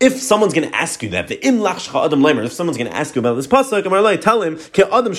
If 0.00 0.22
someone's 0.22 0.54
going 0.54 0.70
to 0.70 0.76
ask 0.76 1.02
you 1.02 1.08
that, 1.08 1.26
the 1.26 1.44
im 1.44 1.58
lachshcha 1.58 2.06
adam 2.06 2.20
leimer, 2.20 2.44
if 2.44 2.52
someone's 2.52 2.78
going 2.78 2.88
to 2.88 2.96
ask 2.96 3.16
you 3.16 3.18
about 3.18 3.34
this 3.34 3.48
pasuk, 3.48 3.82
tell 4.20 4.42
him 4.42 4.56
ke 4.56 4.78
adam 4.78 5.12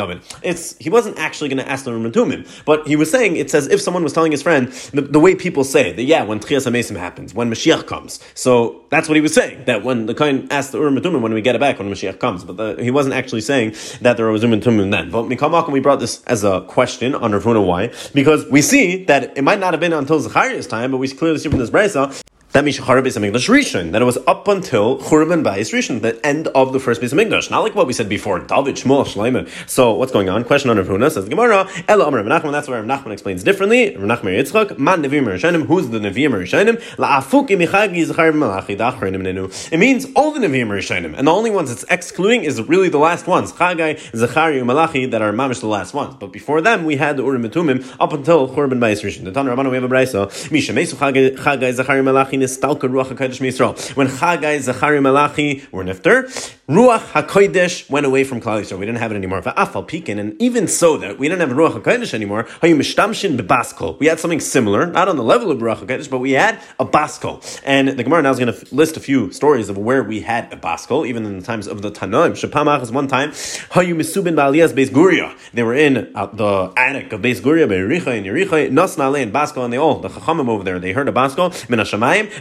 ad. 0.00 0.20
It's 0.42 0.76
he 0.78 0.90
wasn't 0.90 1.18
actually 1.20 1.48
going 1.48 1.64
to 1.64 1.68
ask 1.70 1.84
the 1.84 1.92
Rumatumim, 1.92 2.64
but 2.64 2.88
he 2.88 2.96
was 2.96 3.08
saying 3.08 3.36
it 3.36 3.52
says 3.52 3.68
if 3.68 3.80
someone 3.80 4.02
was 4.02 4.12
telling 4.12 4.32
his 4.32 4.42
friend 4.42 4.66
the, 4.92 5.02
the 5.02 5.20
way 5.20 5.36
people 5.36 5.62
say 5.62 5.92
that 5.92 6.02
yeah 6.02 6.24
when 6.24 6.40
tchias 6.40 6.68
hamesim 6.68 6.96
happens 6.96 7.32
when 7.32 7.48
Mashiach 7.52 7.86
comes. 7.86 8.18
So 8.34 8.84
that's 8.90 9.08
what 9.08 9.14
he 9.14 9.20
was 9.20 9.32
saying 9.32 9.66
that 9.66 9.84
when 9.84 10.06
the 10.06 10.14
kain 10.14 10.48
asked 10.50 10.72
the 10.72 10.80
Urim 10.80 11.22
when 11.22 11.32
we 11.32 11.42
get 11.42 11.54
it 11.54 11.60
back 11.60 11.78
when 11.78 11.88
Mashiach 11.88 12.18
comes, 12.18 12.42
but 12.42 12.56
the, 12.56 12.82
he 12.82 12.90
wasn't 12.90 13.14
actually 13.14 13.42
saying 13.42 13.76
that 14.00 14.16
there 14.16 14.26
was 14.26 14.42
Urim 14.42 14.90
then. 14.90 15.12
But 15.12 15.26
Mikamakim 15.26 15.70
we 15.70 15.78
brought 15.78 16.00
this 16.00 16.24
as 16.24 16.42
a 16.42 16.62
question 16.62 17.14
on 17.14 17.30
Rav 17.30 17.44
Huna 17.44 17.64
why 17.64 17.92
because 18.12 18.44
we 18.50 18.60
see 18.60 19.04
that 19.04 19.38
it 19.38 19.42
might 19.42 19.60
not 19.60 19.72
have 19.72 19.78
been 19.80 19.92
until 19.92 20.18
Zachariah's 20.18 20.66
time, 20.66 20.90
but 20.90 20.96
we 20.96 21.06
clearly 21.06 21.38
see 21.38 21.48
from 21.48 21.60
this 21.60 21.70
brisa 21.70 22.20
that 22.52 22.64
means 22.64 22.78
Shachar 22.78 23.00
Beis 23.00 23.16
Hamikdash 23.16 23.48
Rishon. 23.48 23.92
That 23.92 24.02
it 24.02 24.04
was 24.04 24.18
up 24.26 24.48
until 24.48 24.98
Churban 24.98 25.44
Bayis 25.44 25.72
Rishon, 25.72 26.00
the 26.00 26.24
end 26.26 26.48
of 26.48 26.72
the 26.72 26.80
first 26.80 27.00
Beis 27.00 27.12
Hamikdash. 27.12 27.48
Not 27.48 27.60
like 27.60 27.76
what 27.76 27.86
we 27.86 27.92
said 27.92 28.08
before, 28.08 28.40
David, 28.40 28.74
Shmuel, 28.74 29.06
Shleiman. 29.06 29.48
So 29.68 29.94
what's 29.94 30.10
going 30.10 30.28
on? 30.28 30.42
Question 30.42 30.70
on 30.70 30.76
Rav 30.76 30.88
Huna 30.88 31.12
says 31.12 31.28
Gemara. 31.28 31.68
Ela 31.86 32.08
Amar 32.08 32.24
Nachman. 32.24 32.50
That's 32.50 32.66
where 32.66 32.82
Nachman 32.82 33.12
explains 33.12 33.44
differently. 33.44 33.92
Nachman 33.92 34.36
Yitzchak. 34.36 34.78
Man 34.78 35.00
Nevi'im 35.00 35.26
Rishonim. 35.26 35.66
Who's 35.66 35.90
the 35.90 36.00
Nevi'im 36.00 36.32
Rishonim? 36.32 36.80
La'afuki 36.96 37.56
Michagi 37.56 38.04
Zachar 38.04 38.32
Malachi 38.32 38.74
Dachrenim 38.74 39.22
Nenu. 39.22 39.72
It 39.72 39.78
means 39.78 40.06
all 40.16 40.32
the 40.32 40.40
Nevi'im 40.40 40.70
Rishonim, 40.70 41.16
and 41.16 41.28
the 41.28 41.32
only 41.32 41.52
ones 41.52 41.70
it's 41.70 41.84
excluding 41.88 42.42
is 42.42 42.60
really 42.62 42.88
the 42.88 42.98
last 42.98 43.28
ones, 43.28 43.52
Chagai, 43.52 43.96
Zachari, 44.10 44.64
Malachi, 44.64 45.06
that 45.06 45.22
are 45.22 45.32
mamish 45.32 45.60
the 45.60 45.68
last 45.68 45.94
ones. 45.94 46.16
But 46.18 46.32
before 46.32 46.60
them, 46.60 46.84
we 46.84 46.96
had 46.96 47.16
the 47.16 47.22
Urim 47.24 47.44
Tumim 47.44 47.96
up 48.00 48.12
until 48.12 48.48
Churban 48.48 48.80
Bayis 48.80 49.04
Rishon. 49.04 49.22
The 49.22 49.30
Tanur 49.30 49.54
Rabbanu 49.54 49.70
we 49.70 49.76
have 49.76 49.84
a 49.84 49.88
brayso. 49.88 50.50
Misha 50.50 50.72
Mesu 50.72 50.96
Chagai, 50.96 51.36
Zachari, 51.36 52.02
Malachi 52.02 52.39
When 52.40 54.08
Chagai, 54.08 54.58
Zachari, 54.58 55.02
Malachi 55.02 55.66
were 55.70 55.84
nifter, 55.84 56.24
Ruach 56.68 57.00
Hakodesh 57.00 57.90
went 57.90 58.06
away 58.06 58.22
from 58.22 58.40
Klal 58.40 58.60
Yisrael. 58.60 58.78
We 58.78 58.86
didn't 58.86 59.00
have 59.00 59.10
it 59.10 59.16
anymore. 59.16 59.42
Va'afal 59.42 59.88
Pikin, 59.88 60.20
and 60.20 60.40
even 60.40 60.68
so 60.68 60.96
that 60.98 61.18
we 61.18 61.28
didn't 61.28 61.40
have 61.40 61.56
Ruach 61.56 61.82
Hakodesh 61.82 62.14
anymore. 62.14 62.44
Hayu 62.62 62.76
Mishtamshin 62.76 63.36
bebaskol. 63.36 63.98
We 63.98 64.06
had 64.06 64.20
something 64.20 64.38
similar, 64.38 64.86
not 64.86 65.08
on 65.08 65.16
the 65.16 65.24
level 65.24 65.50
of 65.50 65.58
Ruach 65.58 65.84
Hakodesh, 65.84 66.08
but 66.08 66.18
we 66.18 66.32
had 66.32 66.60
a 66.78 66.86
baskol. 66.86 67.42
And 67.64 67.88
the 67.88 68.04
Gemara 68.04 68.22
now 68.22 68.30
is 68.30 68.38
going 68.38 68.54
to 68.54 68.74
list 68.74 68.96
a 68.96 69.00
few 69.00 69.32
stories 69.32 69.68
of 69.68 69.78
where 69.78 70.04
we 70.04 70.20
had 70.20 70.52
a 70.52 70.56
baskol, 70.56 71.06
even 71.06 71.26
in 71.26 71.40
the 71.40 71.44
times 71.44 71.66
of 71.66 71.82
the 71.82 71.90
Tanoim. 71.90 72.32
Shapamach 72.32 72.82
is 72.82 72.92
one 72.92 73.08
time. 73.08 73.30
Hayu 73.30 73.94
Misubin 73.94 74.34
Ba'aliyas 74.34 74.72
Beis 74.72 74.90
Guria. 74.90 75.36
They 75.52 75.64
were 75.64 75.74
in 75.74 76.12
uh, 76.14 76.26
the 76.26 76.72
attic 76.76 77.12
of 77.12 77.20
Beis 77.20 77.40
Guria, 77.40 77.68
Be'ericha 77.68 78.16
and 78.16 78.24
Yericha, 78.24 78.70
Nasna 78.70 79.20
and 79.20 79.32
Baskol, 79.32 79.64
and 79.64 79.72
they 79.72 79.78
all 79.78 79.98
the 79.98 80.08
Chachamim 80.08 80.48
over 80.48 80.62
there. 80.62 80.78
They 80.78 80.92
heard 80.92 81.08
a 81.08 81.12
baskol. 81.12 81.50
Min 81.68 81.80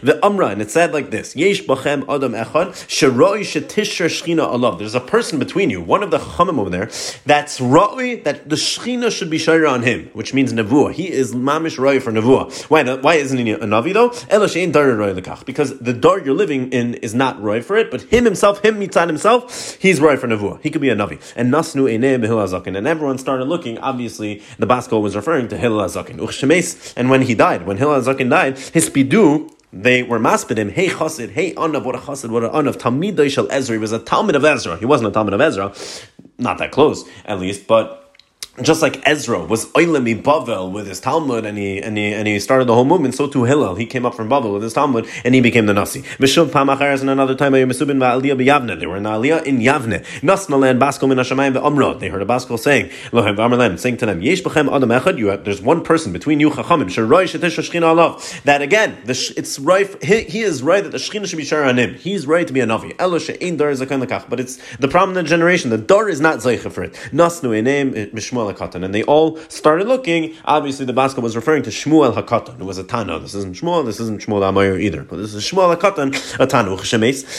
the 0.02 0.20
Amra, 0.24 0.48
and 0.48 0.62
it 0.62 0.72
said 0.72 0.94
like 0.94 1.12
this: 1.12 1.36
Yesh 1.36 1.64
bachem 1.64 2.04
adam 2.14 2.34
echad 2.34 2.72
sheroi 2.88 3.42
shetisher 3.42 4.08
shchina 4.08 4.50
alav. 4.52 4.80
There's 4.80 4.96
a 4.96 5.00
person 5.00 5.40
between 5.40 5.70
you, 5.70 5.82
one 5.82 6.04
of 6.04 6.12
the 6.12 6.20
chachamim 6.20 6.60
over 6.60 6.70
there, 6.70 6.90
that's 7.26 7.62
roi 7.62 8.22
that 8.24 8.50
the 8.50 8.56
shchina 8.56 9.12
should 9.12 9.30
be 9.30 9.38
shayra 9.38 9.72
on 9.72 9.84
him, 9.84 10.10
which 10.14 10.34
means 10.34 10.54
nevuah. 10.54 10.94
He 10.94 11.10
is 11.10 11.34
mamish 11.34 11.78
roi 11.78 12.00
for 12.00 12.12
nevuah. 12.12 12.66
Why? 12.66 12.84
Why 12.96 13.16
isn't 13.16 13.38
he 13.38 13.52
a 13.52 13.60
navi 13.60 13.94
though? 13.94 14.10
Elashein 14.10 14.72
dar 14.72 14.92
roi 14.96 15.14
lekach 15.14 15.46
because 15.46 15.78
the 15.80 15.94
dar 15.94 16.20
you're 16.20 16.36
living 16.36 16.72
in 16.72 16.96
is 16.96 17.14
not 17.14 17.42
roi 17.42 17.62
for 17.62 17.78
it, 17.78 17.92
but 17.92 18.02
him 18.04 18.26
himself, 18.26 18.64
him 18.64 18.80
mitzad 18.80 19.08
himself, 19.08 19.78
he's 19.80 20.02
roi 20.02 20.18
for 20.18 20.28
nevuah. 20.28 20.62
He 20.62 20.70
could 20.70 20.82
be 20.82 20.90
a 20.90 20.96
navi. 20.96 21.22
And 21.36 21.54
nasnu 21.54 21.90
eineh 21.90 22.20
behil 22.22 22.40
and 22.50 22.88
everyone 22.88 23.18
started 23.18 23.46
looking. 23.46 23.78
Obviously, 23.80 24.42
the 24.58 24.68
Basko 24.68 25.02
was 25.02 25.16
referring 25.16 25.48
to 25.50 25.58
Hillel 25.58 25.86
Azakin. 25.86 26.94
And 26.98 27.10
when 27.10 27.22
he 27.24 27.36
died, 27.36 27.66
when 27.66 27.78
Hillel 27.78 28.02
Azakin 28.02 28.30
died, 28.30 28.58
his 28.58 28.90
pidu 28.90 29.52
they 29.72 30.04
were 30.04 30.20
maspidim, 30.20 30.72
hey 30.72 30.88
chassid, 30.88 31.32
hey 31.32 31.54
anav, 31.54 31.84
what 31.84 31.96
a 31.96 32.00
chassid, 32.00 32.30
what 32.30 32.44
an 32.44 32.50
anav, 32.52 32.78
talmid 32.78 33.30
shel 33.32 33.48
Ezra. 33.52 33.76
He 33.76 33.80
was 33.80 33.92
a 33.92 34.00
talmid 34.00 34.36
of 34.36 34.44
Ezra. 34.44 34.78
He 34.78 34.86
wasn't 34.86 35.16
a 35.16 35.20
talmid 35.20 35.34
of 35.34 35.42
Ezra, 35.42 35.74
not 36.38 36.58
that 36.58 36.72
close, 36.72 37.08
at 37.26 37.40
least, 37.40 37.68
but 37.68 38.09
just 38.62 38.82
like 38.82 39.02
Ezra 39.08 39.40
was 39.46 39.68
Oilemi 39.68 40.22
Bavel 40.22 40.72
with 40.72 40.88
his 40.88 41.00
Talmud 41.00 41.46
and 41.46 41.58
he, 41.58 41.82
and 41.82 41.98
he 41.98 42.14
and 42.14 42.28
he 42.28 42.40
started 42.40 42.66
the 42.66 42.76
whole 42.76 42.86
movement, 42.86 43.16
so 43.16 43.28
too 43.28 43.44
Hillel. 43.46 43.76
He 43.76 43.86
came 43.86 44.06
up 44.06 44.16
from 44.16 44.30
Bavel 44.30 44.54
with 44.54 44.64
his 44.64 44.74
Talmud 44.74 45.08
and 45.24 45.34
he 45.34 45.42
became 45.42 45.66
the 45.66 45.74
Nasi. 45.74 46.02
Mishuv 46.02 46.48
Pamacharas 46.48 47.02
and 47.02 47.10
another 47.10 47.36
time 47.36 47.54
they 47.54 47.64
were 47.64 47.72
in 47.72 47.78
Yavne. 47.80 48.80
They 48.80 48.86
were 48.86 48.98
in 48.98 49.04
Aliyah 49.04 49.44
in 49.44 49.60
Yavne. 49.60 50.04
Nasna 50.22 50.60
land 50.60 50.82
Baskol 50.82 51.10
min 51.10 51.18
Hashemayim 51.18 51.54
ve'amra. 51.60 52.00
They 52.00 52.10
heard 52.10 52.22
a 52.22 52.26
Baskol 52.26 52.60
saying, 52.60 52.90
saying 53.78 53.98
to 53.98 54.06
them, 54.06 54.22
Yesh 54.22 54.42
adam 54.46 54.90
echad, 54.90 55.44
there's 55.46 55.62
one 55.62 55.84
person 55.84 56.12
between 56.12 56.40
you, 56.40 56.50
Chachamim. 56.50 56.90
That 58.44 58.62
again, 58.62 58.98
the, 59.06 59.34
it's 59.38 59.60
right, 59.60 60.04
he, 60.04 60.22
he, 60.24 60.42
is 60.42 60.64
right 60.64 60.84
that 60.84 60.92
the 60.92 60.98
Shechina 60.98 61.28
should 61.28 61.38
be 61.38 61.46
shar 61.46 61.64
on 61.64 61.78
him. 61.78 61.94
He's 61.96 62.28
right 62.28 62.46
to 62.48 62.54
be 62.54 62.60
a 62.60 62.66
Navi. 62.66 62.96
Elo 63.00 63.20
she'ein 63.20 63.58
dar 63.58 63.72
zakan 63.72 64.06
lekach. 64.06 64.30
But 64.30 64.40
it's 64.40 64.58
the 64.78 64.88
prominent 64.88 65.28
generation. 65.28 65.70
The 65.70 65.78
dar 65.78 66.10
is 66.10 66.20
not 66.20 66.40
Zeicha 66.40 66.72
for 66.72 66.84
it. 66.84 66.94
Nasnu 67.12 67.50
enem 67.62 67.96
eh, 67.96 68.10
mishmuel 68.40 68.54
Hakatan. 68.54 68.84
And 68.84 68.94
they 68.94 69.04
all 69.04 69.38
started 69.50 69.88
looking. 69.88 70.36
Obviously, 70.46 70.86
the 70.86 70.94
Baska 70.94 71.22
was 71.22 71.36
referring 71.36 71.64
to 71.64 71.70
Shmuel 71.70 72.14
Hakatan, 72.14 72.58
who 72.58 72.66
was 72.66 72.78
a 72.78 72.84
Tana. 72.84 73.20
This 73.20 73.34
isn't 73.36 73.56
Shmuel, 73.56 73.86
this 73.86 74.00
isn't 74.00 74.22
Shmuel 74.22 74.42
Amayer 74.42 74.80
either. 74.80 75.04
But 75.04 75.18
this 75.18 75.34
is 75.34 75.44
Shmuel 75.44 75.76
Hakatan, 75.76 76.40
a 76.40 76.48
Tana, 76.48 76.76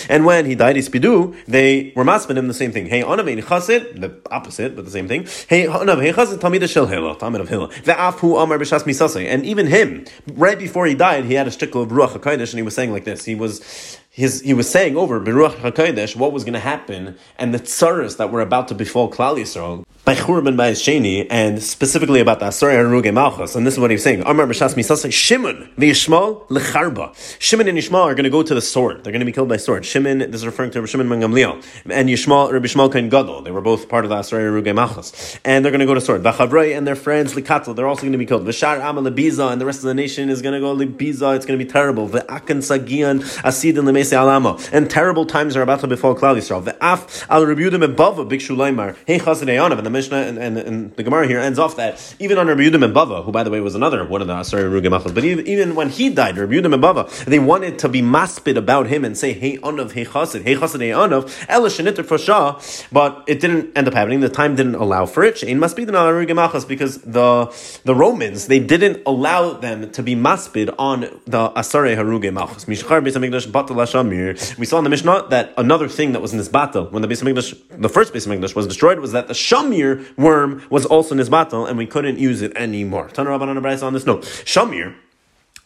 And 0.08 0.24
when 0.24 0.46
he 0.46 0.54
died, 0.54 0.76
Ispidu, 0.76 1.36
they 1.46 1.92
were 1.96 2.04
maspin 2.04 2.36
him 2.36 2.48
the 2.48 2.54
same 2.54 2.72
thing. 2.72 2.86
Hey, 2.86 3.02
Onav 3.02 3.30
Chasid, 3.46 4.00
the 4.00 4.14
opposite, 4.30 4.76
but 4.76 4.84
the 4.84 4.90
same 4.90 5.08
thing. 5.08 5.26
Hey, 5.48 5.66
Onav 5.66 6.02
Hey 6.02 6.12
Chasid, 6.12 6.40
Talmid 6.40 6.68
Shel 6.68 6.86
Hillel, 6.86 7.16
Talmid 7.16 7.40
of 7.40 7.48
Hillel. 7.48 7.68
Ve'afu 7.68 8.42
Amar 8.42 8.58
B'Shas 8.58 8.82
Misasei. 8.82 9.26
And 9.26 9.44
even 9.44 9.66
him, 9.66 10.04
right 10.32 10.58
before 10.58 10.86
he 10.86 10.94
died, 10.94 11.24
he 11.24 11.34
had 11.34 11.46
a 11.46 11.50
shtickle 11.50 11.82
of 11.82 11.90
Ruach 11.90 12.12
HaKodesh, 12.12 12.50
and 12.50 12.58
he 12.58 12.62
was 12.62 12.74
saying 12.74 12.92
like 12.92 13.04
this. 13.04 13.24
He 13.24 13.34
was 13.34 13.98
his, 14.10 14.40
he 14.40 14.52
was 14.54 14.68
saying 14.68 14.96
over 14.96 15.20
Beruach 15.20 15.54
HaKodesh 15.56 16.16
what 16.16 16.32
was 16.32 16.42
going 16.42 16.54
to 16.54 16.60
happen 16.60 17.16
and 17.38 17.54
the 17.54 17.60
tsaras 17.60 18.16
that 18.16 18.32
were 18.32 18.40
about 18.40 18.68
to 18.68 18.74
befall 18.74 19.10
Klal 19.10 19.36
Yisrael 19.36 19.84
by 20.04 20.14
Churban 20.14 20.56
by 20.56 20.72
Sheni, 20.72 21.26
and 21.30 21.62
specifically 21.62 22.20
about 22.20 22.40
the 22.40 22.46
Asari 22.46 22.74
Haruge 22.74 23.12
Malchus. 23.12 23.54
And 23.54 23.66
this 23.66 23.74
is 23.74 23.80
what 23.80 23.90
he 23.90 23.94
was 23.94 24.02
saying. 24.02 24.22
Amar 24.24 24.46
B'Shas 24.46 24.74
Misasa 24.74 25.12
Shimon 25.12 25.70
v'Yishmael 25.76 26.48
lecharba. 26.48 27.14
Shimon 27.38 27.68
and 27.68 27.76
Yishmael 27.76 28.04
are 28.04 28.14
going 28.14 28.24
to 28.24 28.30
go 28.30 28.42
to 28.42 28.54
the 28.54 28.62
sword. 28.62 29.04
They're 29.04 29.12
going 29.12 29.20
to 29.20 29.26
be 29.26 29.32
killed 29.32 29.50
by 29.50 29.58
sword. 29.58 29.84
Shimon, 29.84 30.18
this 30.18 30.36
is 30.36 30.46
referring 30.46 30.70
to 30.70 30.86
Shimon 30.86 31.08
Ben 31.08 31.20
Gamliel, 31.20 31.62
and 31.90 32.08
Yishmael, 32.08 32.50
Rabbi 32.50 32.66
Shmuel 32.66 32.90
Kain 32.90 33.10
Gadol. 33.10 33.42
They 33.42 33.50
were 33.50 33.60
both 33.60 33.90
part 33.90 34.06
of 34.06 34.08
the 34.08 34.16
Asari 34.16 34.50
Haruge 34.50 34.74
Malchus, 34.74 35.38
and 35.44 35.64
they're 35.64 35.70
going 35.70 35.80
to 35.80 35.86
go 35.86 35.94
to 35.94 36.00
sword. 36.00 36.22
V'Chavray 36.22 36.76
and 36.76 36.86
their 36.86 36.96
friends 36.96 37.34
Likatl, 37.34 37.76
they're 37.76 37.86
also 37.86 38.02
going 38.02 38.12
to 38.12 38.18
be 38.18 38.26
killed. 38.26 38.46
V'Shar 38.46 38.78
Amal 38.78 39.04
Lebiza, 39.04 39.52
and 39.52 39.60
the 39.60 39.66
rest 39.66 39.80
of 39.80 39.84
the 39.84 39.94
nation 39.94 40.30
is 40.30 40.40
going 40.40 40.54
to 40.54 40.60
go 40.60 40.74
Lebiza. 40.74 41.36
It's 41.36 41.44
going 41.44 41.58
to 41.58 41.64
be 41.64 41.70
terrible. 41.70 42.08
V'Akan 42.08 42.62
Sagian 42.62 43.20
Asidin 43.42 43.84
Alama, 44.08 44.58
and 44.72 44.90
terrible 44.90 45.26
times 45.26 45.56
are 45.56 45.62
about 45.62 45.80
to 45.80 45.86
befall 45.86 46.14
Klal 46.14 46.36
Yisrael. 46.36 46.62
V'Af 46.62 47.26
Al 47.28 47.42
Rebudim 47.42 47.86
Abava 47.86 48.28
Bikshu 48.28 48.56
Laimar. 48.56 48.96
Hey 49.06 49.18
Chasidei 49.18 49.60
and 49.60 49.86
the 49.86 49.90
Mishnah 49.90 50.16
and, 50.16 50.38
and, 50.38 50.58
and, 50.58 50.96
the 50.96 51.02
Gemara 51.02 51.26
here 51.26 51.38
ends 51.38 51.58
off 51.58 51.76
that 51.76 52.14
even 52.18 52.38
on 52.38 52.46
Rabbi 52.46 52.62
Yudim 52.62 52.84
and 52.84 52.94
Bava, 52.94 53.24
who 53.24 53.32
by 53.32 53.42
the 53.42 53.50
way 53.50 53.60
was 53.60 53.74
another 53.74 54.04
one 54.04 54.20
of 54.20 54.26
the 54.26 54.34
Asari 54.34 54.64
Rugemachos, 54.64 55.14
but 55.14 55.24
even, 55.24 55.46
even 55.46 55.74
when 55.74 55.88
he 55.88 56.10
died, 56.10 56.36
Rebudim 56.36 56.74
and 56.74 56.82
Bava, 56.82 57.24
they 57.26 57.38
wanted 57.38 57.78
to 57.80 57.88
be 57.88 58.02
maspid 58.02 58.56
about 58.56 58.86
him 58.86 59.04
and 59.04 59.16
say, 59.16 59.32
hey 59.32 59.58
Anav, 59.58 59.92
hey 59.92 60.04
Chasid, 60.04 60.42
hey 60.42 60.56
Chasid, 60.56 60.80
hey 60.80 60.90
Anav, 60.90 61.46
Ela 61.48 61.70
for 62.04 62.18
Shah, 62.18 62.60
but 62.92 63.24
it 63.26 63.40
didn't 63.40 63.76
end 63.76 63.88
up 63.88 63.94
happening. 63.94 64.20
The 64.20 64.28
time 64.28 64.56
didn't 64.56 64.74
allow 64.76 65.06
for 65.06 65.22
it. 65.22 65.36
Shein 65.36 65.58
must 65.58 65.76
be 65.76 65.84
the 65.84 65.92
Rugemachos 65.92 66.66
because 66.66 66.98
the 67.02 67.52
the 67.84 67.94
Romans, 67.94 68.46
they 68.46 68.58
didn't 68.58 69.02
allow 69.06 69.52
them 69.52 69.90
to 69.92 70.02
be 70.02 70.14
maspid 70.14 70.74
on 70.78 71.00
the 71.26 71.50
Asari 71.50 71.96
Haruge 71.96 72.32
Malchus. 72.32 72.64
Mishchar 72.66 73.04
Beis 73.04 73.16
Hamikdash 73.16 73.50
Batal 73.50 73.76
Shamir. 73.92 74.58
We 74.58 74.66
saw 74.66 74.78
in 74.78 74.84
the 74.84 74.90
Mishnah 74.90 75.26
that 75.30 75.52
another 75.56 75.88
thing 75.88 76.12
that 76.12 76.20
was 76.20 76.32
battle, 76.48 76.86
when 76.86 77.02
the 77.02 77.08
Beis 77.08 77.22
Hamikdash, 77.22 77.80
the 77.80 77.88
first 77.88 78.12
Beis 78.12 78.26
Hamikdash 78.26 78.54
was 78.54 78.66
destroyed, 78.66 78.98
was 78.98 79.12
that 79.12 79.28
the 79.28 79.34
Shamir 79.34 80.16
worm 80.16 80.62
was 80.70 80.86
also 80.86 81.14
Nizbatal, 81.14 81.68
and 81.68 81.76
we 81.76 81.86
couldn't 81.86 82.18
use 82.18 82.42
it 82.42 82.56
anymore. 82.56 83.08
Tana 83.08 83.30
Rabbanan 83.30 83.82
on 83.82 83.92
this 83.92 84.06
note. 84.06 84.22
Shamir, 84.22 84.94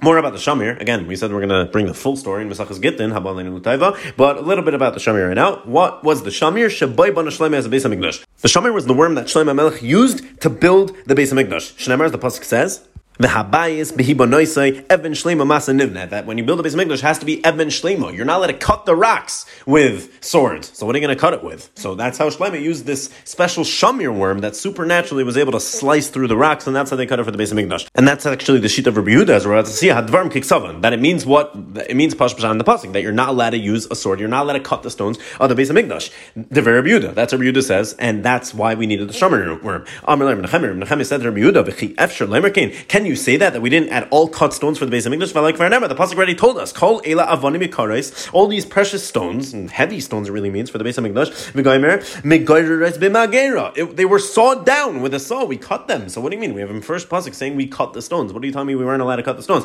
more 0.02 0.18
about 0.18 0.32
the 0.32 0.38
Shamir. 0.38 0.80
Again, 0.80 1.06
we 1.06 1.16
said 1.16 1.32
we're 1.32 1.46
going 1.46 1.66
to 1.66 1.70
bring 1.70 1.86
the 1.86 1.94
full 1.94 2.16
story 2.16 2.42
in 2.42 2.48
Mesachas 2.50 2.80
Gittin, 2.82 3.10
but 4.16 4.36
a 4.36 4.40
little 4.40 4.64
bit 4.64 4.74
about 4.74 4.94
the 4.94 5.00
Shamir 5.00 5.28
right 5.28 5.34
now. 5.34 5.62
What 5.64 6.02
was 6.04 6.22
the 6.24 6.30
Shamir? 6.30 6.66
Shabai 6.66 7.14
Bana 7.14 7.30
Shleimah 7.30 7.56
as 7.56 7.66
a 7.66 7.68
Beis 7.68 7.84
Hamikdash. 7.88 8.24
The 8.40 8.48
Shamir 8.48 8.74
was 8.74 8.86
the 8.86 8.94
worm 8.94 9.14
that 9.14 9.26
Shlomo 9.26 9.54
Melech 9.54 9.82
used 9.82 10.40
to 10.40 10.50
build 10.50 10.96
the 11.06 11.14
Beis 11.14 11.32
Hamikdash. 11.32 11.74
Shneimar, 11.76 12.06
as 12.06 12.12
the 12.12 12.18
pasuk 12.18 12.44
says, 12.44 12.86
the 13.18 13.28
habayis 13.28 13.92
behibonoisai 13.92 14.84
even 14.92 15.12
shlema 15.12 15.46
masa 15.46 15.78
nivna. 15.78 16.08
That 16.10 16.26
when 16.26 16.36
you 16.38 16.44
build 16.44 16.60
a 16.60 16.62
base 16.62 16.74
mikdash, 16.74 17.00
has 17.00 17.18
to 17.20 17.26
be 17.26 17.38
even 17.38 17.68
shlema. 17.68 18.14
You're 18.14 18.24
not 18.24 18.38
allowed 18.38 18.46
to 18.48 18.54
cut 18.54 18.86
the 18.86 18.96
rocks 18.96 19.46
with 19.66 20.22
swords. 20.24 20.76
So 20.76 20.84
what 20.84 20.94
are 20.94 20.98
you 20.98 21.06
going 21.06 21.16
to 21.16 21.20
cut 21.20 21.32
it 21.32 21.44
with? 21.44 21.70
So 21.76 21.94
that's 21.94 22.18
how 22.18 22.28
Shlema 22.28 22.60
used 22.60 22.86
this 22.86 23.14
special 23.24 23.64
shamir 23.64 24.12
worm 24.14 24.40
that 24.40 24.56
supernaturally 24.56 25.22
was 25.22 25.36
able 25.36 25.52
to 25.52 25.60
slice 25.60 26.08
through 26.08 26.28
the 26.28 26.36
rocks, 26.36 26.66
and 26.66 26.74
that's 26.74 26.90
how 26.90 26.96
they 26.96 27.06
cut 27.06 27.20
it 27.20 27.24
for 27.24 27.30
the 27.30 27.38
base 27.38 27.52
of 27.52 27.58
mikdash. 27.58 27.88
And 27.94 28.06
that's 28.08 28.26
actually 28.26 28.58
the 28.60 28.68
sheet 28.68 28.86
of 28.86 28.96
Rabbi 28.96 29.10
Yehuda, 29.10 29.28
as 29.30 29.46
we're 29.46 29.52
about 29.52 29.66
to 29.66 29.72
see, 29.72 29.88
hadvarm 29.88 30.30
kiksavan. 30.30 30.82
That 30.82 30.92
it 30.92 31.00
means 31.00 31.24
what 31.24 31.52
it 31.88 31.96
means 31.96 32.14
pash 32.14 32.34
in 32.42 32.58
the 32.58 32.64
pasuk 32.64 32.92
that 32.92 33.02
you're 33.02 33.12
not 33.12 33.28
allowed 33.28 33.50
to 33.50 33.58
use 33.58 33.86
a 33.90 33.94
sword. 33.94 34.18
You're 34.18 34.28
not 34.28 34.42
allowed 34.44 34.54
to 34.54 34.60
cut 34.60 34.82
the 34.82 34.90
stones 34.90 35.18
of 35.38 35.48
the 35.48 35.54
base 35.54 35.70
of 35.70 35.76
mikdash. 35.76 36.12
The 36.34 36.62
very 36.62 36.80
Rabbi 36.80 36.88
Yehuda. 36.88 37.14
That's 37.14 37.32
what 37.32 37.40
Rabbi 37.40 37.58
Yehuda 37.58 37.62
says, 37.62 37.94
and 37.98 38.24
that's 38.24 38.52
why 38.52 38.74
we 38.74 38.86
needed 38.86 39.08
the 39.08 39.14
shamir 39.14 39.62
worm. 39.62 39.84
Amr 40.04 41.04
said 41.04 41.20
to 41.20 41.30
Rabbi 41.30 41.40
Yehuda, 41.40 42.88
Can 42.88 43.03
you 43.06 43.16
say 43.16 43.36
that 43.36 43.52
that 43.52 43.60
we 43.60 43.70
didn't 43.70 43.90
at 43.90 44.08
all 44.10 44.28
cut 44.28 44.52
stones 44.52 44.78
for 44.78 44.84
the 44.84 44.90
base 44.90 45.06
of 45.06 45.12
English. 45.12 45.34
Like 45.34 45.56
the 45.56 45.64
pasuk 45.64 46.16
already 46.16 46.34
told 46.34 46.58
us, 46.58 46.72
"Call 46.72 47.02
ela 47.04 47.24
All 48.32 48.46
these 48.46 48.64
precious 48.64 49.06
stones 49.06 49.52
and 49.52 49.70
heavy 49.70 50.00
stones, 50.00 50.28
it 50.28 50.32
really 50.32 50.50
means 50.50 50.70
for 50.70 50.78
the 50.78 50.84
base 50.84 50.98
of 50.98 51.04
English. 51.04 51.30
They 53.94 54.04
were 54.04 54.18
sawed 54.18 54.66
down 54.66 55.00
with 55.02 55.14
a 55.14 55.20
saw. 55.20 55.44
We 55.44 55.56
cut 55.56 55.88
them. 55.88 56.08
So 56.08 56.20
what 56.20 56.30
do 56.30 56.36
you 56.36 56.40
mean? 56.40 56.54
We 56.54 56.60
have 56.60 56.70
in 56.70 56.80
first 56.80 57.08
pasuk 57.08 57.34
saying 57.34 57.56
we 57.56 57.66
cut 57.66 57.92
the 57.92 58.02
stones. 58.02 58.32
What 58.32 58.42
are 58.42 58.46
you 58.46 58.52
telling 58.52 58.68
me? 58.68 58.74
We 58.74 58.84
weren't 58.84 59.02
allowed 59.02 59.16
to 59.16 59.22
cut 59.22 59.36
the 59.36 59.42
stones. 59.42 59.64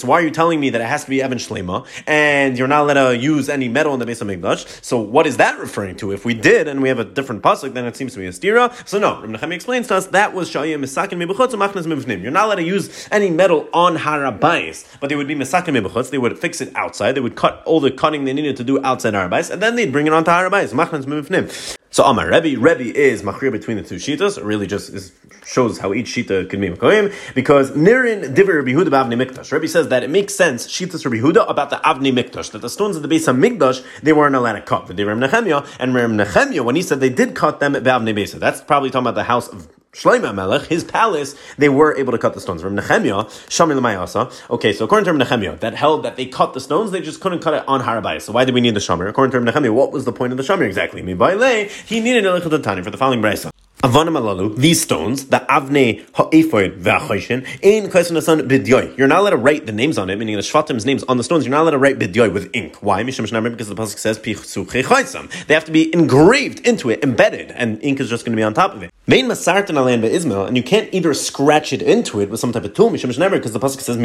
So 0.00 0.06
why 0.06 0.18
are 0.18 0.22
you 0.22 0.30
telling 0.30 0.60
me 0.60 0.70
that 0.70 0.80
it 0.80 0.86
has 0.86 1.04
to 1.04 1.10
be 1.10 1.22
Evan 1.22 1.38
Shlema 1.38 1.86
and 2.06 2.58
you're 2.58 2.68
not 2.68 2.82
allowed 2.82 3.10
to 3.10 3.16
use 3.16 3.48
any 3.48 3.68
metal 3.68 3.92
in 3.94 4.00
the 4.00 4.06
base 4.06 4.20
of 4.20 4.30
English? 4.30 4.66
So 4.82 4.98
what 4.98 5.26
is 5.26 5.36
that 5.38 5.58
referring 5.58 5.96
to? 5.96 6.12
If 6.12 6.24
we 6.24 6.34
did 6.34 6.68
and 6.68 6.82
we 6.82 6.88
have 6.88 6.98
a 6.98 7.04
different 7.04 7.42
pasuk, 7.42 7.74
then 7.74 7.84
it 7.84 7.96
seems 7.96 8.12
to 8.14 8.18
be 8.18 8.26
a 8.26 8.30
stira. 8.30 8.72
So 8.88 8.98
no, 8.98 9.20
Rabbi 9.20 9.54
explains 9.54 9.88
to 9.88 9.96
us 9.96 10.06
that 10.08 10.32
was 10.34 10.43
you're 10.52 12.30
not 12.30 12.44
allowed 12.46 12.54
to 12.56 12.62
use 12.62 13.08
any 13.10 13.30
metal 13.30 13.68
on 13.72 13.96
harabais, 13.96 14.86
but 15.00 15.08
they 15.08 15.16
would 15.16 15.28
be 15.28 15.34
misakin 15.34 15.78
mibuchutz. 15.78 16.10
They 16.10 16.18
would 16.18 16.38
fix 16.38 16.60
it 16.60 16.74
outside. 16.74 17.12
They 17.12 17.20
would 17.20 17.36
cut 17.36 17.62
all 17.64 17.80
the 17.80 17.90
cutting 17.90 18.24
they 18.24 18.32
needed 18.32 18.56
to 18.56 18.64
do 18.64 18.84
outside 18.84 19.14
harabais, 19.14 19.50
and 19.50 19.62
then 19.62 19.76
they'd 19.76 19.92
bring 19.92 20.06
it 20.06 20.12
onto 20.12 20.30
harabais. 20.30 20.72
Machnas 20.72 21.04
mivnim. 21.04 21.76
So 21.94 22.02
Amar 22.02 22.28
Rebbe, 22.28 22.58
Rebbe 22.60 22.92
is 22.92 23.22
machrir 23.22 23.52
between 23.52 23.76
the 23.76 23.84
two 23.84 23.96
shitas. 23.96 24.44
Really 24.44 24.66
just 24.66 24.90
is, 24.90 25.12
shows 25.46 25.78
how 25.78 25.94
each 25.94 26.08
shita 26.08 26.50
can 26.50 26.60
be 26.60 26.68
makoyim 26.68 27.14
because 27.36 27.70
Nirin 27.70 28.34
Diver 28.34 28.56
Rabbi 28.56 28.72
Huda 28.72 28.88
Avni 28.88 29.14
Mikdash. 29.14 29.52
Rebbe 29.52 29.68
says 29.68 29.86
that 29.90 30.02
it 30.02 30.10
makes 30.10 30.34
sense 30.34 30.66
shitas 30.66 31.04
Rabbi 31.04 31.18
Huda 31.18 31.48
about 31.48 31.70
the 31.70 31.76
Avni 31.76 32.12
Mikdash 32.12 32.50
that 32.50 32.62
the 32.62 32.68
stones 32.68 32.96
of 32.96 33.02
the 33.02 33.06
base 33.06 33.28
of 33.28 33.36
Mikdash 33.36 33.86
they 34.02 34.12
weren't 34.12 34.34
allowed 34.34 34.54
to 34.54 34.62
cut. 34.62 34.88
The 34.88 34.94
Divrei 34.94 35.16
Nehemiah 35.16 35.64
and 35.78 35.94
Rem 35.94 36.16
Nehemiah 36.16 36.64
when 36.64 36.74
he 36.74 36.82
said 36.82 36.98
they 36.98 37.10
did 37.10 37.36
cut 37.36 37.60
them 37.60 37.76
at 37.76 37.84
Avni 37.84 38.12
Besa. 38.12 38.40
That's 38.40 38.60
probably 38.60 38.90
talking 38.90 39.04
about 39.04 39.14
the 39.14 39.22
house 39.22 39.46
of 39.46 39.68
Shlomo 39.94 40.34
Melech, 40.34 40.66
his 40.66 40.82
palace, 40.82 41.36
they 41.56 41.68
were 41.68 41.96
able 41.96 42.10
to 42.10 42.18
cut 42.18 42.34
the 42.34 42.40
stones. 42.40 42.62
From 42.62 42.74
Nehemiah, 42.74 43.24
Shamil 43.46 43.78
Mayasa. 43.78 44.50
Okay, 44.50 44.72
so 44.72 44.84
according 44.84 45.04
to 45.04 45.12
Nehemiah, 45.12 45.56
that 45.58 45.74
held 45.74 46.02
that 46.02 46.16
they 46.16 46.26
cut 46.26 46.52
the 46.52 46.60
stones, 46.60 46.90
they 46.90 47.00
just 47.00 47.20
couldn't 47.20 47.38
cut 47.38 47.54
it 47.54 47.64
on 47.68 47.80
Harabais. 47.80 48.22
So 48.22 48.32
why 48.32 48.44
did 48.44 48.54
we 48.54 48.60
need 48.60 48.74
the 48.74 48.80
Shamir? 48.80 49.08
According 49.08 49.30
to 49.32 49.40
Nehemiah, 49.40 49.72
what 49.72 49.92
was 49.92 50.04
the 50.04 50.12
point 50.12 50.32
of 50.32 50.36
the 50.36 50.42
Shamir 50.42 50.66
exactly? 50.66 51.00
Mibaile, 51.00 51.70
he 51.86 52.00
needed 52.00 52.26
a 52.26 52.58
Tani 52.58 52.82
for 52.82 52.90
the 52.90 52.98
following 52.98 53.22
brisa. 53.22 53.53
These 53.84 54.80
stones, 54.80 55.26
the 55.26 55.40
avne 55.40 56.02
ha'efoid 56.14 56.80
v'achoshin, 56.80 57.46
ein 57.62 57.90
kaisun 57.90 58.16
bidyoy. 58.48 58.96
You're 58.96 59.06
not 59.06 59.20
allowed 59.20 59.30
to 59.30 59.36
write 59.36 59.66
the 59.66 59.72
names 59.72 59.98
on 59.98 60.08
it, 60.08 60.16
meaning 60.16 60.36
the 60.36 60.40
shvatim's 60.40 60.86
names 60.86 61.04
on 61.04 61.18
the 61.18 61.24
stones. 61.24 61.44
You're 61.44 61.50
not 61.50 61.64
allowed 61.64 61.72
to 61.72 61.78
write 61.78 61.98
bidyoy 61.98 62.32
with 62.32 62.48
ink. 62.54 62.76
Why? 62.76 63.02
Because 63.02 63.18
the 63.18 63.74
pasuk 63.74 63.98
says 63.98 64.18
pichsuche 64.18 65.46
They 65.46 65.52
have 65.52 65.66
to 65.66 65.70
be 65.70 65.92
engraved 65.92 66.66
into 66.66 66.88
it, 66.88 67.04
embedded, 67.04 67.50
and 67.50 67.78
ink 67.84 68.00
is 68.00 68.08
just 68.08 68.24
going 68.24 68.32
to 68.32 68.36
be 68.36 68.42
on 68.42 68.54
top 68.54 68.74
of 68.74 68.82
it. 68.82 68.90
Main 69.06 69.26
masartan 69.26 69.76
alain 69.76 70.02
Ismail, 70.02 70.46
and 70.46 70.56
you 70.56 70.62
can't 70.62 70.88
either 70.94 71.12
scratch 71.12 71.74
it 71.74 71.82
into 71.82 72.22
it 72.22 72.30
with 72.30 72.40
some 72.40 72.52
type 72.52 72.64
of 72.64 72.72
tool, 72.72 72.88
because 72.88 73.52
the 73.52 73.60
pasuk 73.60 73.82
says 73.82 73.98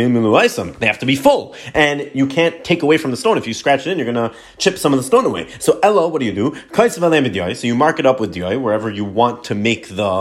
They 0.80 0.88
have 0.88 1.00
to 1.00 1.06
be 1.06 1.16
full, 1.16 1.56
and 1.74 2.12
you 2.14 2.28
can't 2.28 2.66
take 2.66 2.84
away 2.84 2.98
from 2.98 3.12
the 3.12 3.18
stone. 3.18 3.38
If 3.38 3.48
you 3.48 3.54
scratch 3.54 3.88
it 3.88 3.92
in, 3.92 3.98
you're 3.98 4.12
going 4.12 4.30
to 4.30 4.36
chip 4.58 4.78
some 4.78 4.92
of 4.92 5.00
the 5.00 5.04
stone 5.04 5.26
away. 5.26 5.50
So 5.60 5.80
Ella, 5.82 6.10
what 6.10 6.20
do 6.20 6.26
you 6.26 6.34
do? 6.34 6.54
So 6.74 7.68
you 7.68 7.76
mark 7.76 8.00
it 8.00 8.06
up 8.06 8.20
with 8.20 8.36
dyoy 8.36 8.62
wherever 8.62 8.90
you 8.90 9.06
want 9.06 9.46
to 9.46 9.56
make 9.56 9.69
make 9.70 9.88
the 10.02 10.14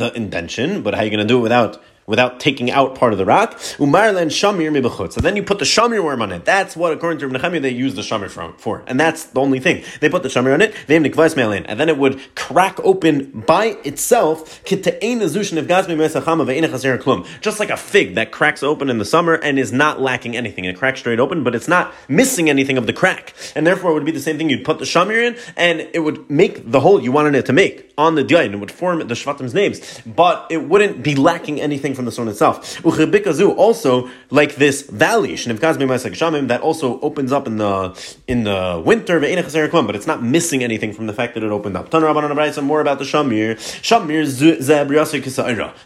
the 0.00 0.08
indention, 0.22 0.82
but 0.82 0.94
how 0.94 1.00
are 1.00 1.04
you 1.04 1.10
going 1.16 1.26
to 1.26 1.32
do 1.34 1.38
it 1.38 1.46
without 1.48 1.72
without 2.06 2.40
taking 2.40 2.70
out 2.70 2.94
part 2.94 3.12
of 3.12 3.18
the 3.18 3.24
rock. 3.24 3.54
Umarlan 3.78 4.26
shamir 4.26 4.70
mibachut. 4.70 5.12
So 5.12 5.20
then 5.20 5.36
you 5.36 5.42
put 5.42 5.58
the 5.58 5.64
shamir 5.64 6.02
worm 6.02 6.22
on 6.22 6.32
it. 6.32 6.44
That's 6.44 6.76
what, 6.76 6.92
according 6.92 7.18
to 7.20 7.28
Nehemiah, 7.28 7.60
they 7.60 7.70
use 7.70 7.94
the 7.94 8.02
shamir 8.02 8.30
for. 8.58 8.82
And 8.86 8.98
that's 8.98 9.24
the 9.24 9.40
only 9.40 9.60
thing. 9.60 9.84
They 10.00 10.08
put 10.08 10.22
the 10.22 10.28
shamir 10.28 10.54
on 10.54 10.60
it, 10.62 10.74
and 10.88 11.80
then 11.80 11.88
it 11.88 11.98
would 11.98 12.20
crack 12.34 12.78
open 12.80 13.42
by 13.46 13.76
itself, 13.84 14.62
just 14.64 14.90
like 17.60 17.70
a 17.70 17.76
fig 17.76 18.14
that 18.14 18.30
cracks 18.32 18.62
open 18.62 18.90
in 18.90 18.98
the 18.98 19.04
summer 19.04 19.34
and 19.34 19.58
is 19.58 19.72
not 19.72 20.00
lacking 20.00 20.36
anything. 20.36 20.64
It 20.64 20.76
cracks 20.76 21.00
straight 21.00 21.20
open, 21.20 21.44
but 21.44 21.54
it's 21.54 21.68
not 21.68 21.92
missing 22.08 22.48
anything 22.50 22.78
of 22.78 22.86
the 22.86 22.92
crack. 22.92 23.34
And 23.54 23.66
therefore 23.66 23.90
it 23.90 23.94
would 23.94 24.04
be 24.04 24.12
the 24.12 24.20
same 24.20 24.38
thing. 24.38 24.50
You'd 24.50 24.64
put 24.64 24.78
the 24.78 24.84
shamir 24.84 25.22
in, 25.22 25.36
and 25.56 25.80
it 25.92 26.00
would 26.00 26.28
make 26.30 26.70
the 26.70 26.80
hole 26.80 27.02
you 27.02 27.12
wanted 27.12 27.34
it 27.34 27.46
to 27.46 27.52
make 27.52 27.92
on 27.96 28.14
the 28.14 28.24
diet, 28.24 28.46
and 28.46 28.54
it 28.54 28.58
would 28.58 28.72
form 28.72 28.98
the 28.98 29.14
shvatim's 29.14 29.54
names. 29.54 30.00
But 30.06 30.46
it 30.50 30.68
wouldn't 30.68 31.02
be 31.02 31.14
lacking 31.14 31.60
anything 31.60 31.93
from 31.94 32.04
the 32.04 32.12
stone 32.12 32.28
itself. 32.28 32.82
Uchebikazu 32.82 33.56
also 33.56 34.08
like 34.30 34.56
this 34.56 34.82
valley 34.82 35.36
that 35.36 36.60
also 36.62 37.00
opens 37.00 37.32
up 37.32 37.46
in 37.46 37.56
the 37.58 38.16
in 38.26 38.44
the 38.44 38.82
winter, 38.84 39.20
but 39.20 39.96
it's 39.96 40.06
not 40.06 40.22
missing 40.22 40.62
anything 40.62 40.92
from 40.92 41.06
the 41.06 41.12
fact 41.12 41.34
that 41.34 41.42
it 41.42 41.50
opened 41.50 41.76
up. 41.76 41.92
More 41.92 42.80
about 42.80 42.98
the 42.98 43.04
shamir. 43.04 43.56
Shamir 43.82 44.24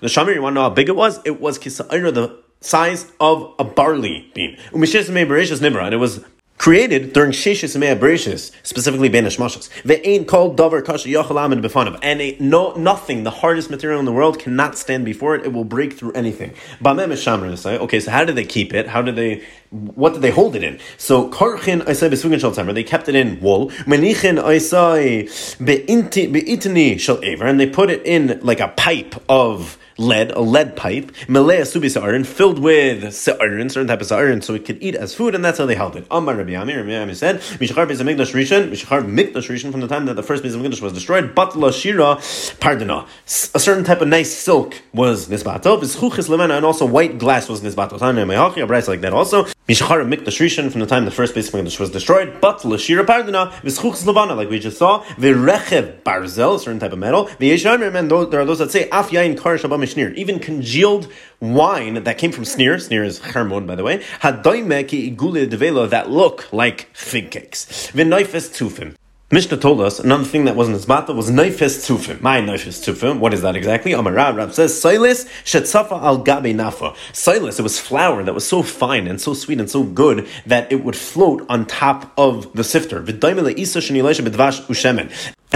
The 0.00 0.08
shamir, 0.08 0.34
you 0.34 0.42
want 0.42 0.54
to 0.54 0.54
know 0.54 0.62
how 0.62 0.70
big 0.70 0.88
it 0.88 0.96
was? 0.96 1.20
It 1.24 1.40
was 1.40 1.58
kisa'ira, 1.58 2.12
the 2.14 2.36
size 2.60 3.10
of 3.20 3.54
a 3.58 3.64
barley 3.64 4.30
bean. 4.34 4.56
And 4.72 4.84
it 4.84 5.98
was 5.98 6.24
created 6.58 7.12
during 7.12 7.30
Sheshis 7.30 7.78
Mea 7.78 7.94
Bereshis, 7.94 8.50
specifically 8.62 9.08
Ben 9.08 9.24
Hashmashas. 9.24 9.70
ain't 10.04 10.26
called 10.26 10.56
Dover 10.56 10.82
Kasha 10.82 11.08
Yochalam 11.08 11.62
Befanav. 11.62 11.98
And 12.02 12.40
no, 12.40 12.74
nothing, 12.74 13.22
the 13.24 13.30
hardest 13.30 13.70
material 13.70 14.00
in 14.00 14.04
the 14.04 14.12
world, 14.12 14.38
cannot 14.38 14.76
stand 14.76 15.04
before 15.04 15.36
it. 15.36 15.44
It 15.44 15.52
will 15.52 15.64
break 15.64 15.92
through 15.94 16.12
anything. 16.12 16.52
Bamem 16.82 17.12
Shamr 17.12 17.56
say, 17.56 17.78
okay, 17.78 18.00
so 18.00 18.10
how 18.10 18.24
did 18.24 18.34
they 18.34 18.44
keep 18.44 18.74
it? 18.74 18.88
How 18.88 19.02
did 19.02 19.16
they, 19.16 19.44
what 19.70 20.12
did 20.12 20.22
they 20.22 20.30
hold 20.30 20.56
it 20.56 20.64
in? 20.64 20.78
So, 20.96 21.30
Karchin 21.30 21.82
Isai 21.82 22.10
Besugin 22.10 22.40
Shal 22.40 22.52
Tamer, 22.52 22.72
they 22.72 22.84
kept 22.84 23.08
it 23.08 23.14
in 23.14 23.40
wool. 23.40 23.70
Menichin 23.86 24.42
Isai 24.42 25.24
Beitni 25.58 26.98
Shal 26.98 27.22
Aver, 27.22 27.46
and 27.46 27.60
they 27.60 27.68
put 27.68 27.90
it 27.90 28.04
in 28.04 28.40
like 28.42 28.60
a 28.60 28.68
pipe 28.68 29.14
of 29.28 29.78
lead, 29.98 30.30
a 30.32 30.40
lead 30.40 30.76
pipe, 30.76 31.12
melea 31.26 31.62
subi 31.62 31.90
sa'arin, 31.90 32.24
filled 32.24 32.58
with 32.58 33.12
sa'arin, 33.12 33.68
certain 33.68 33.88
type 33.88 34.00
of 34.00 34.06
sa'arin, 34.06 34.40
so 34.40 34.54
it 34.54 34.64
could 34.64 34.82
eat 34.82 34.94
as 34.94 35.14
food, 35.14 35.34
and 35.34 35.44
that's 35.44 35.58
how 35.58 35.66
they 35.66 35.74
held 35.74 35.96
it. 35.96 36.06
Amar 36.10 36.36
Rabbi 36.36 36.54
Ami, 36.54 36.74
Rabbi 36.74 36.94
Ami 36.94 37.14
said, 37.14 37.40
Mishachar 37.40 37.86
Beis 37.86 38.00
HaMikdash 38.00 38.32
Rishon, 38.32 38.70
Mishachar 38.70 39.04
Mikdash 39.04 39.48
Rishon, 39.48 39.70
from 39.70 39.80
the 39.80 39.88
time 39.88 40.06
that 40.06 40.14
the 40.14 40.22
first 40.22 40.42
Beis 40.42 40.56
HaMikdash 40.56 40.80
was 40.80 40.92
destroyed, 40.92 41.34
Batla 41.34 41.72
Shira, 41.72 42.16
Pardana. 42.60 43.02
Uh, 43.02 43.06
a 43.26 43.60
certain 43.60 43.84
type 43.84 44.00
of 44.00 44.08
nice 44.08 44.32
silk 44.32 44.80
was 44.94 45.28
Nisbato, 45.28 45.80
Vizchuchis 45.80 46.28
Lemena, 46.28 46.56
and 46.56 46.64
also 46.64 46.86
white 46.86 47.18
glass 47.18 47.48
was 47.48 47.60
Nisbato. 47.60 47.98
Tanya 47.98 48.24
Mehachi, 48.24 48.62
a 48.62 48.90
like 48.90 49.00
that 49.00 49.12
also. 49.12 49.46
Mishachar 49.68 50.02
Mikdash 50.08 50.40
Rishon, 50.40 50.72
from 50.72 50.80
the 50.80 50.86
time 50.86 51.04
the 51.04 51.10
first 51.10 51.34
Beis 51.34 51.50
HaMikdash 51.50 51.78
was 51.78 51.90
destroyed, 51.90 52.40
Batla 52.40 52.78
Shira 52.78 53.04
Pardana, 53.04 53.50
Vizchuchis 53.60 54.06
Levana, 54.06 54.34
like 54.34 54.48
we 54.48 54.58
just 54.58 54.78
saw, 54.78 55.04
Virechev 55.16 56.00
Barzel, 56.04 56.54
a 56.54 56.58
certain 56.58 56.80
type 56.80 56.94
of 56.94 56.98
metal, 56.98 57.26
V'yeshamir, 57.26 57.94
and 57.94 58.10
there 58.32 58.40
are 58.40 58.46
those 58.46 58.60
that 58.60 58.70
say, 58.70 58.88
Af 58.88 59.10
Yain 59.10 59.36
Kar 59.36 59.58
Shabbat 59.58 59.78
Mishnir, 59.78 60.14
even 60.14 60.38
congealed 60.38 61.12
wine 61.40 62.02
that 62.04 62.16
came 62.16 62.32
from 62.32 62.44
Snir, 62.44 62.76
Snir 62.76 63.04
is 63.04 63.18
Hermon, 63.18 63.66
by 63.66 63.74
the 63.74 63.84
way, 63.84 63.98
Hadoime 64.22 64.88
ki 64.88 65.14
igule 65.14 65.46
develo, 65.46 65.86
that 65.90 66.08
look 66.08 66.50
like 66.50 66.88
fig 66.94 67.30
cakes. 67.30 67.66
V'noifes 67.92 68.48
tufim. 68.48 68.94
Mishnah 69.30 69.58
told 69.58 69.82
us 69.82 70.00
another 70.00 70.24
thing 70.24 70.46
that 70.46 70.56
wasn't 70.56 70.78
Isbata 70.78 71.14
was 71.14 71.30
Naifis 71.30 71.86
Tufim. 71.86 72.22
My 72.22 72.40
Naifis 72.40 72.82
Tufim. 72.82 73.18
What 73.18 73.34
is 73.34 73.42
that 73.42 73.56
exactly? 73.56 73.92
Amar 73.92 74.14
Rab, 74.14 74.36
Rab 74.36 74.54
says, 74.54 74.80
Silas 74.80 75.26
Shetzafa 75.44 76.00
al 76.00 76.16
Gabe 76.16 76.56
Nafa. 76.56 76.96
Silas, 77.12 77.58
it 77.58 77.62
was 77.62 77.78
flour 77.78 78.22
that 78.22 78.32
was 78.32 78.46
so 78.46 78.62
fine 78.62 79.06
and 79.06 79.20
so 79.20 79.34
sweet 79.34 79.60
and 79.60 79.68
so 79.68 79.82
good 79.82 80.26
that 80.46 80.72
it 80.72 80.82
would 80.82 80.96
float 80.96 81.44
on 81.50 81.66
top 81.66 82.10
of 82.16 82.50
the 82.54 82.64
sifter. 82.64 83.00
And 83.00 83.22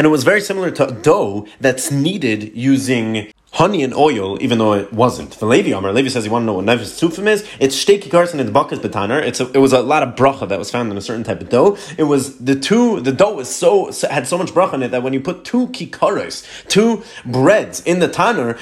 it 0.07 0.11
was 0.11 0.25
very 0.25 0.41
similar 0.43 0.71
to 0.73 0.99
dough 1.01 1.47
that's 1.59 1.91
kneaded 1.91 2.55
using 2.55 3.33
honey 3.53 3.83
and 3.83 3.95
oil, 3.95 4.43
even 4.43 4.57
though 4.59 4.73
it 4.73 4.93
wasn't. 4.93 5.33
The 5.33 5.45
Levi 5.45 5.77
Amar, 5.77 5.93
Levi 5.93 6.09
says 6.09 6.25
you 6.25 6.31
want 6.31 6.43
to 6.43 6.47
know 6.47 6.55
what 6.55 6.65
Nevis 6.65 6.99
Tufim 6.99 7.27
is? 7.27 7.47
It's 7.61 7.77
shteki 7.85 8.05
karson 8.05 8.41
and 8.41 8.49
it's 8.49 8.51
bakas 8.51 8.79
betaner. 8.79 9.23
It's 9.23 9.41
a, 9.41 9.51
it 9.53 9.59
was 9.59 9.75
a 9.75 9.83
lot 9.83 10.03
of 10.03 10.15
bracha 10.15 10.49
that 10.49 10.59
was 10.59 10.71
found 10.71 10.91
in 10.91 10.97
a 10.97 11.03
certain 11.03 11.23
type 11.23 11.43
of 11.43 11.51
dough. 11.51 11.77
It 11.99 12.05
was 12.05 12.39
the 12.39 12.59
two, 12.59 13.01
the 13.01 13.13
dough 13.13 13.35
was 13.35 13.55
so, 13.55 13.93
had 14.11 14.27
so 14.27 14.39
much 14.39 14.53
bracha 14.53 14.75
in 14.75 14.83
it 14.83 14.91
that 14.93 15.03
when 15.03 15.13
you 15.13 15.21
put 15.21 15.45
two 15.45 15.69
kikaros, 15.69 16.47
two 16.69 17.03
breads 17.27 17.81
in 17.81 17.99
the 17.99 18.09
tanner, 18.09 18.57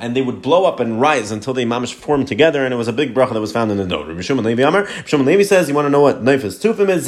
and 0.00 0.16
they 0.16 0.22
would 0.22 0.42
blow 0.42 0.64
up 0.64 0.80
and 0.80 1.00
rise 1.00 1.30
until 1.30 1.52
they 1.52 1.66
mamish 1.66 1.92
formed 1.92 2.26
together, 2.26 2.64
and 2.64 2.72
it 2.72 2.78
was 2.78 2.88
a 2.88 2.92
big 2.92 3.14
bracha 3.14 3.34
that 3.34 3.40
was 3.40 3.52
found 3.52 3.70
in 3.70 3.76
the 3.76 3.84
dough. 3.84 4.04
Rabbi 4.04 4.22
Shimon 4.22 4.46
Levi 4.46 4.62
Amar, 4.62 4.88
Levi 5.12 5.42
says 5.42 5.68
you 5.68 5.74
want 5.74 5.84
to 5.86 5.90
know 5.90 6.00
what 6.00 6.22
Nevis 6.22 6.58
Tufim 6.58 6.88
is? 6.88 7.06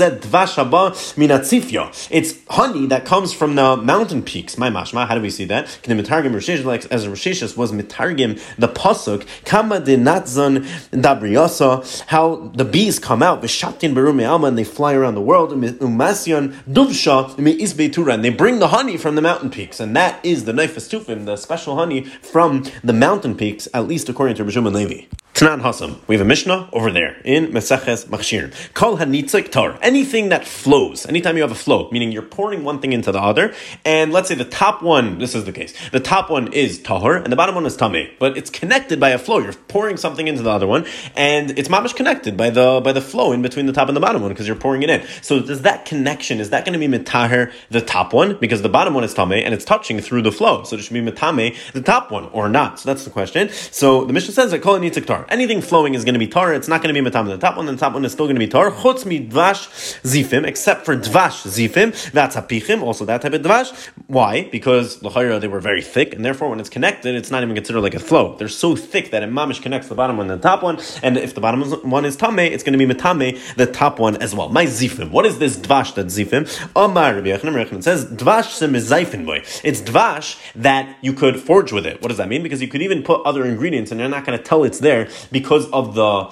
It's 2.10 2.34
honey 2.50 2.86
that 2.86 3.04
comes 3.06 3.32
from 3.32 3.54
the 3.54 3.76
mountain 3.76 4.22
peaks. 4.22 4.58
My 4.58 4.68
mashma, 4.68 5.08
how 5.08 5.14
do 5.14 5.22
we 5.22 5.30
see 5.30 5.46
that? 5.46 5.53
That. 5.54 5.78
Can 5.82 5.96
the 5.96 6.02
mitargim 6.02 6.64
like 6.64 6.86
as 6.86 7.06
Rishis 7.06 7.56
was 7.56 7.72
mitargim 7.72 8.40
the 8.58 8.68
pasuk 8.68 9.26
kama 9.44 9.80
de 9.80 9.96
natzon 9.96 10.64
dabriyasa, 10.90 12.06
how 12.06 12.50
the 12.54 12.64
bees 12.64 12.98
come 12.98 13.22
out 13.22 13.42
v'shatin 13.42 13.94
berum 13.94 14.26
alma 14.26 14.48
and 14.48 14.58
they 14.58 14.64
fly 14.64 14.94
around 14.94 15.14
the 15.14 15.20
world 15.20 15.50
umasyan 15.50 16.54
duvsha 16.64 17.34
isbeitura 17.36 18.14
and 18.14 18.24
they 18.24 18.30
bring 18.30 18.58
the 18.58 18.68
honey 18.68 18.96
from 18.96 19.14
the 19.14 19.22
mountain 19.22 19.50
peaks 19.50 19.80
and 19.80 19.96
that 19.96 20.24
is 20.24 20.44
the 20.44 20.52
nefes 20.52 20.88
tufim, 20.90 21.24
the 21.24 21.36
special 21.36 21.76
honey 21.76 22.04
from 22.04 22.64
the 22.82 22.92
mountain 22.92 23.36
peaks, 23.36 23.68
at 23.72 23.86
least 23.86 24.08
according 24.08 24.36
to 24.36 24.44
Rishon 24.44 24.72
Levi. 24.72 25.06
Tanan 25.34 25.62
Hasam. 25.62 25.98
We 26.06 26.14
have 26.14 26.24
a 26.24 26.28
Mishnah 26.28 26.68
over 26.72 26.92
there 26.92 27.16
in 27.24 27.48
Meseches 27.48 28.06
Machshir. 28.06 28.54
Kol 28.72 28.98
hanitzik 28.98 29.50
tar. 29.50 29.76
Anything 29.82 30.28
that 30.28 30.46
flows. 30.46 31.06
Anytime 31.06 31.34
you 31.34 31.42
have 31.42 31.50
a 31.50 31.56
flow, 31.56 31.88
meaning 31.90 32.12
you're 32.12 32.22
pouring 32.22 32.62
one 32.62 32.78
thing 32.78 32.92
into 32.92 33.10
the 33.10 33.18
other, 33.20 33.52
and 33.84 34.12
let's 34.12 34.28
say 34.28 34.36
the 34.36 34.44
top 34.44 34.80
one, 34.80 35.18
this 35.18 35.34
is 35.34 35.44
the 35.44 35.50
case. 35.50 35.74
The 35.90 35.98
top 35.98 36.30
one 36.30 36.52
is 36.52 36.78
tahor, 36.78 37.20
and 37.20 37.32
the 37.32 37.36
bottom 37.36 37.56
one 37.56 37.66
is 37.66 37.76
tameh. 37.76 38.12
But 38.20 38.38
it's 38.38 38.48
connected 38.48 39.00
by 39.00 39.10
a 39.10 39.18
flow. 39.18 39.38
You're 39.40 39.54
pouring 39.54 39.96
something 39.96 40.28
into 40.28 40.44
the 40.44 40.50
other 40.50 40.68
one, 40.68 40.86
and 41.16 41.58
it's 41.58 41.68
mamish 41.68 41.96
connected 41.96 42.36
by 42.36 42.50
the 42.50 42.80
by 42.84 42.92
the 42.92 43.00
flow 43.00 43.32
in 43.32 43.42
between 43.42 43.66
the 43.66 43.72
top 43.72 43.88
and 43.88 43.96
the 43.96 44.00
bottom 44.00 44.22
one 44.22 44.30
because 44.30 44.46
you're 44.46 44.54
pouring 44.54 44.84
it 44.84 44.90
in. 44.90 45.04
So 45.20 45.40
does 45.40 45.62
that 45.62 45.84
connection 45.84 46.38
is 46.38 46.50
that 46.50 46.64
going 46.64 46.78
to 46.78 46.88
be 46.88 46.96
mitaher 46.96 47.50
the 47.70 47.80
top 47.80 48.12
one 48.12 48.36
because 48.36 48.62
the 48.62 48.68
bottom 48.68 48.94
one 48.94 49.02
is 49.02 49.12
tameh 49.12 49.44
and 49.44 49.52
it's 49.52 49.64
touching 49.64 49.98
through 49.98 50.22
the 50.22 50.30
flow, 50.30 50.62
so 50.62 50.76
it 50.76 50.82
should 50.82 50.94
be 50.94 51.02
mitame 51.02 51.56
the 51.72 51.82
top 51.82 52.12
one 52.12 52.26
or 52.26 52.48
not? 52.48 52.78
So 52.78 52.88
that's 52.88 53.02
the 53.02 53.10
question. 53.10 53.48
So 53.48 54.04
the 54.04 54.12
Mishnah 54.12 54.32
says 54.32 54.52
that 54.52 54.62
kol 54.62 54.78
hanitzik 54.78 55.06
tar. 55.06 55.23
Anything 55.28 55.60
flowing 55.60 55.94
is 55.94 56.04
going 56.04 56.14
to 56.14 56.18
be 56.18 56.26
tar. 56.26 56.52
It's 56.54 56.68
not 56.68 56.82
going 56.82 56.94
to 56.94 56.98
be 56.98 57.00
matam. 57.00 57.26
The 57.26 57.38
top 57.38 57.56
one, 57.56 57.68
and 57.68 57.78
the 57.78 57.80
top 57.80 57.94
one 57.94 58.04
is 58.04 58.12
still 58.12 58.26
going 58.26 58.36
to 58.36 58.40
be 58.40 58.48
tar. 58.48 58.70
Chutz 58.70 59.06
mi 59.06 59.26
dvash 59.26 59.68
zifim, 60.02 60.46
except 60.46 60.84
for 60.84 60.96
dvash 60.96 61.46
zifim. 61.46 62.12
That's 62.12 62.36
hapichim, 62.36 62.82
also 62.82 63.04
that 63.04 63.22
type 63.22 63.32
of 63.32 63.42
dvash. 63.42 63.90
Why? 64.06 64.48
Because 64.50 65.02
l'chayra 65.02 65.40
they 65.40 65.48
were 65.48 65.60
very 65.60 65.82
thick, 65.82 66.14
and 66.14 66.24
therefore 66.24 66.50
when 66.50 66.60
it's 66.60 66.68
connected, 66.68 67.14
it's 67.14 67.30
not 67.30 67.42
even 67.42 67.54
considered 67.54 67.80
like 67.80 67.94
a 67.94 68.00
flow. 68.00 68.36
They're 68.36 68.48
so 68.48 68.76
thick 68.76 69.10
that 69.10 69.22
it 69.22 69.30
mamish 69.30 69.62
connects 69.62 69.88
the 69.88 69.94
bottom 69.94 70.16
one 70.16 70.30
and 70.30 70.40
the 70.40 70.48
top 70.48 70.62
one. 70.62 70.78
And 71.02 71.16
if 71.16 71.34
the 71.34 71.40
bottom 71.40 71.62
one 71.88 72.04
is 72.04 72.16
tame, 72.16 72.38
it's 72.38 72.62
going 72.62 72.78
to 72.78 72.86
be 72.86 72.92
matame 72.92 73.38
the 73.56 73.66
top 73.66 73.98
one 73.98 74.16
as 74.22 74.34
well. 74.34 74.48
My 74.48 74.66
zifim. 74.66 75.10
What 75.10 75.26
is 75.26 75.38
this 75.38 75.56
dvash 75.56 75.94
that 75.94 76.06
zifim? 76.06 76.44
Omar 76.76 77.14
Rabbi 77.14 77.28
Yochanan 77.28 77.82
says 77.82 78.06
dvash 78.06 78.50
sim 78.52 78.74
is 78.74 78.90
boy. 78.90 79.42
It's 79.62 79.80
dvash 79.80 80.40
that 80.54 80.96
you 81.00 81.12
could 81.12 81.40
forge 81.40 81.72
with 81.72 81.86
it. 81.86 82.00
What 82.02 82.08
does 82.08 82.18
that 82.18 82.28
mean? 82.28 82.42
Because 82.42 82.60
you 82.62 82.68
could 82.68 82.82
even 82.82 83.02
put 83.02 83.22
other 83.24 83.44
ingredients, 83.44 83.90
and 83.90 84.00
you're 84.00 84.08
not 84.08 84.24
going 84.24 84.38
to 84.38 84.44
tell 84.44 84.64
it's 84.64 84.78
there 84.78 85.08
because 85.30 85.70
of 85.70 85.94
the 85.94 86.24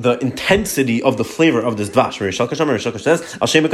the 0.00 0.18
intensity 0.18 1.02
of 1.02 1.16
the 1.16 1.24
flavor 1.24 1.60
of 1.60 1.76
this 1.76 1.90
dvash. 1.90 2.20
Rish 2.20 2.38
Lakish 2.38 3.00
says, 3.00 3.36
Al 3.40 3.46
Shem 3.46 3.64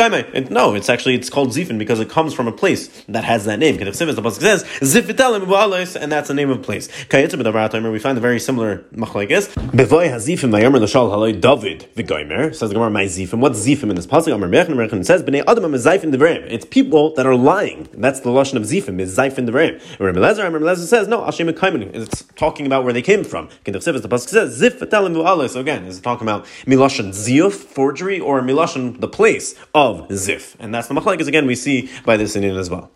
No, 0.51 0.75
it's 0.75 0.89
actually, 0.89 1.15
it's 1.15 1.31
called 1.31 1.51
Zifin 1.51 1.79
because 1.79 2.01
it 2.01 2.11
comes 2.11 2.35
from 2.35 2.49
a 2.49 2.53
place 2.53 2.89
that 3.09 3.25
has 3.25 3.45
that 3.45 3.59
name. 3.59 3.77
Sivis, 3.77 4.15
the 4.17 4.23
Pasuk 4.23 4.41
says, 4.41 4.65
Zifitelim 4.81 5.97
and 6.01 6.13
that's 6.13 6.29
the 6.29 6.35
name 6.35 6.51
of 6.51 6.59
a 6.59 6.63
place. 6.63 6.89
We 7.13 7.99
find 7.99 8.19
a 8.19 8.21
very 8.21 8.41
similar 8.41 8.79
machlekes. 8.95 9.49
Bevoy 9.71 10.09
HaZifim 10.11 10.51
Vayomer 10.51 10.81
L'shal 10.81 11.11
Haloi 11.11 11.41
David 11.41 11.89
V'goymer, 11.95 12.55
says 12.55 12.71
the 12.71 12.75
Gemara, 12.75 12.91
my 12.91 13.05
Zifim. 13.05 13.39
What's 13.39 13.65
Zifim 13.65 13.91
in 13.91 13.97
this 13.97 14.07
Pasuk? 14.07 14.35
Amar 14.35 14.49
Mechan 14.49 14.69
Mechan 14.69 15.05
says, 15.05 15.23
B'nei 15.23 15.45
Adam 15.47 15.65
HaMezayfin 15.65 16.13
Devreim. 16.13 16.47
It's 16.51 16.65
people 16.65 17.15
that 17.15 17.27
are 17.27 17.37
lying. 17.37 17.89
That's 17.93 18.21
the 18.21 18.31
Lashon 18.31 18.55
of 18.55 18.63
Zifim, 18.63 19.01
is 19.01 19.17
Zayfin 19.17 19.49
Devreim. 19.49 19.81
Rabbi 20.01 20.19
Lezer, 20.19 20.43
Rabbi 20.43 20.65
Lezer 20.65 20.87
says, 20.87 21.09
no, 21.09 21.25
Al 21.25 21.33
Shem 21.33 21.49
It's 21.49 22.23
talking 22.35 22.67
about 22.67 22.85
where 22.85 22.93
they 22.93 23.03
came 23.03 23.25
from. 23.25 23.49
The 23.65 23.73
Pasuk 23.73 24.29
says, 24.29 24.61
Zifitelim 24.61 25.51
So 25.51 25.61
again, 25.61 25.85
it's 25.85 26.01
talking 26.01 26.16
about 26.21 26.45
milashon 26.67 27.09
ziyuf, 27.09 27.53
forgery, 27.53 28.21
or 28.21 28.41
milashon, 28.41 29.01
the 29.01 29.09
place 29.09 29.55
of 29.75 30.09
zif. 30.09 30.57
And 30.59 30.75
that's 30.75 30.89
the 30.89 30.95
machlek, 30.95 31.27
again 31.27 31.47
we 31.47 31.55
see 31.55 31.91
by 32.05 32.17
this 32.17 32.37
Indian 32.37 32.57
as 32.57 32.71
well. 32.71 32.91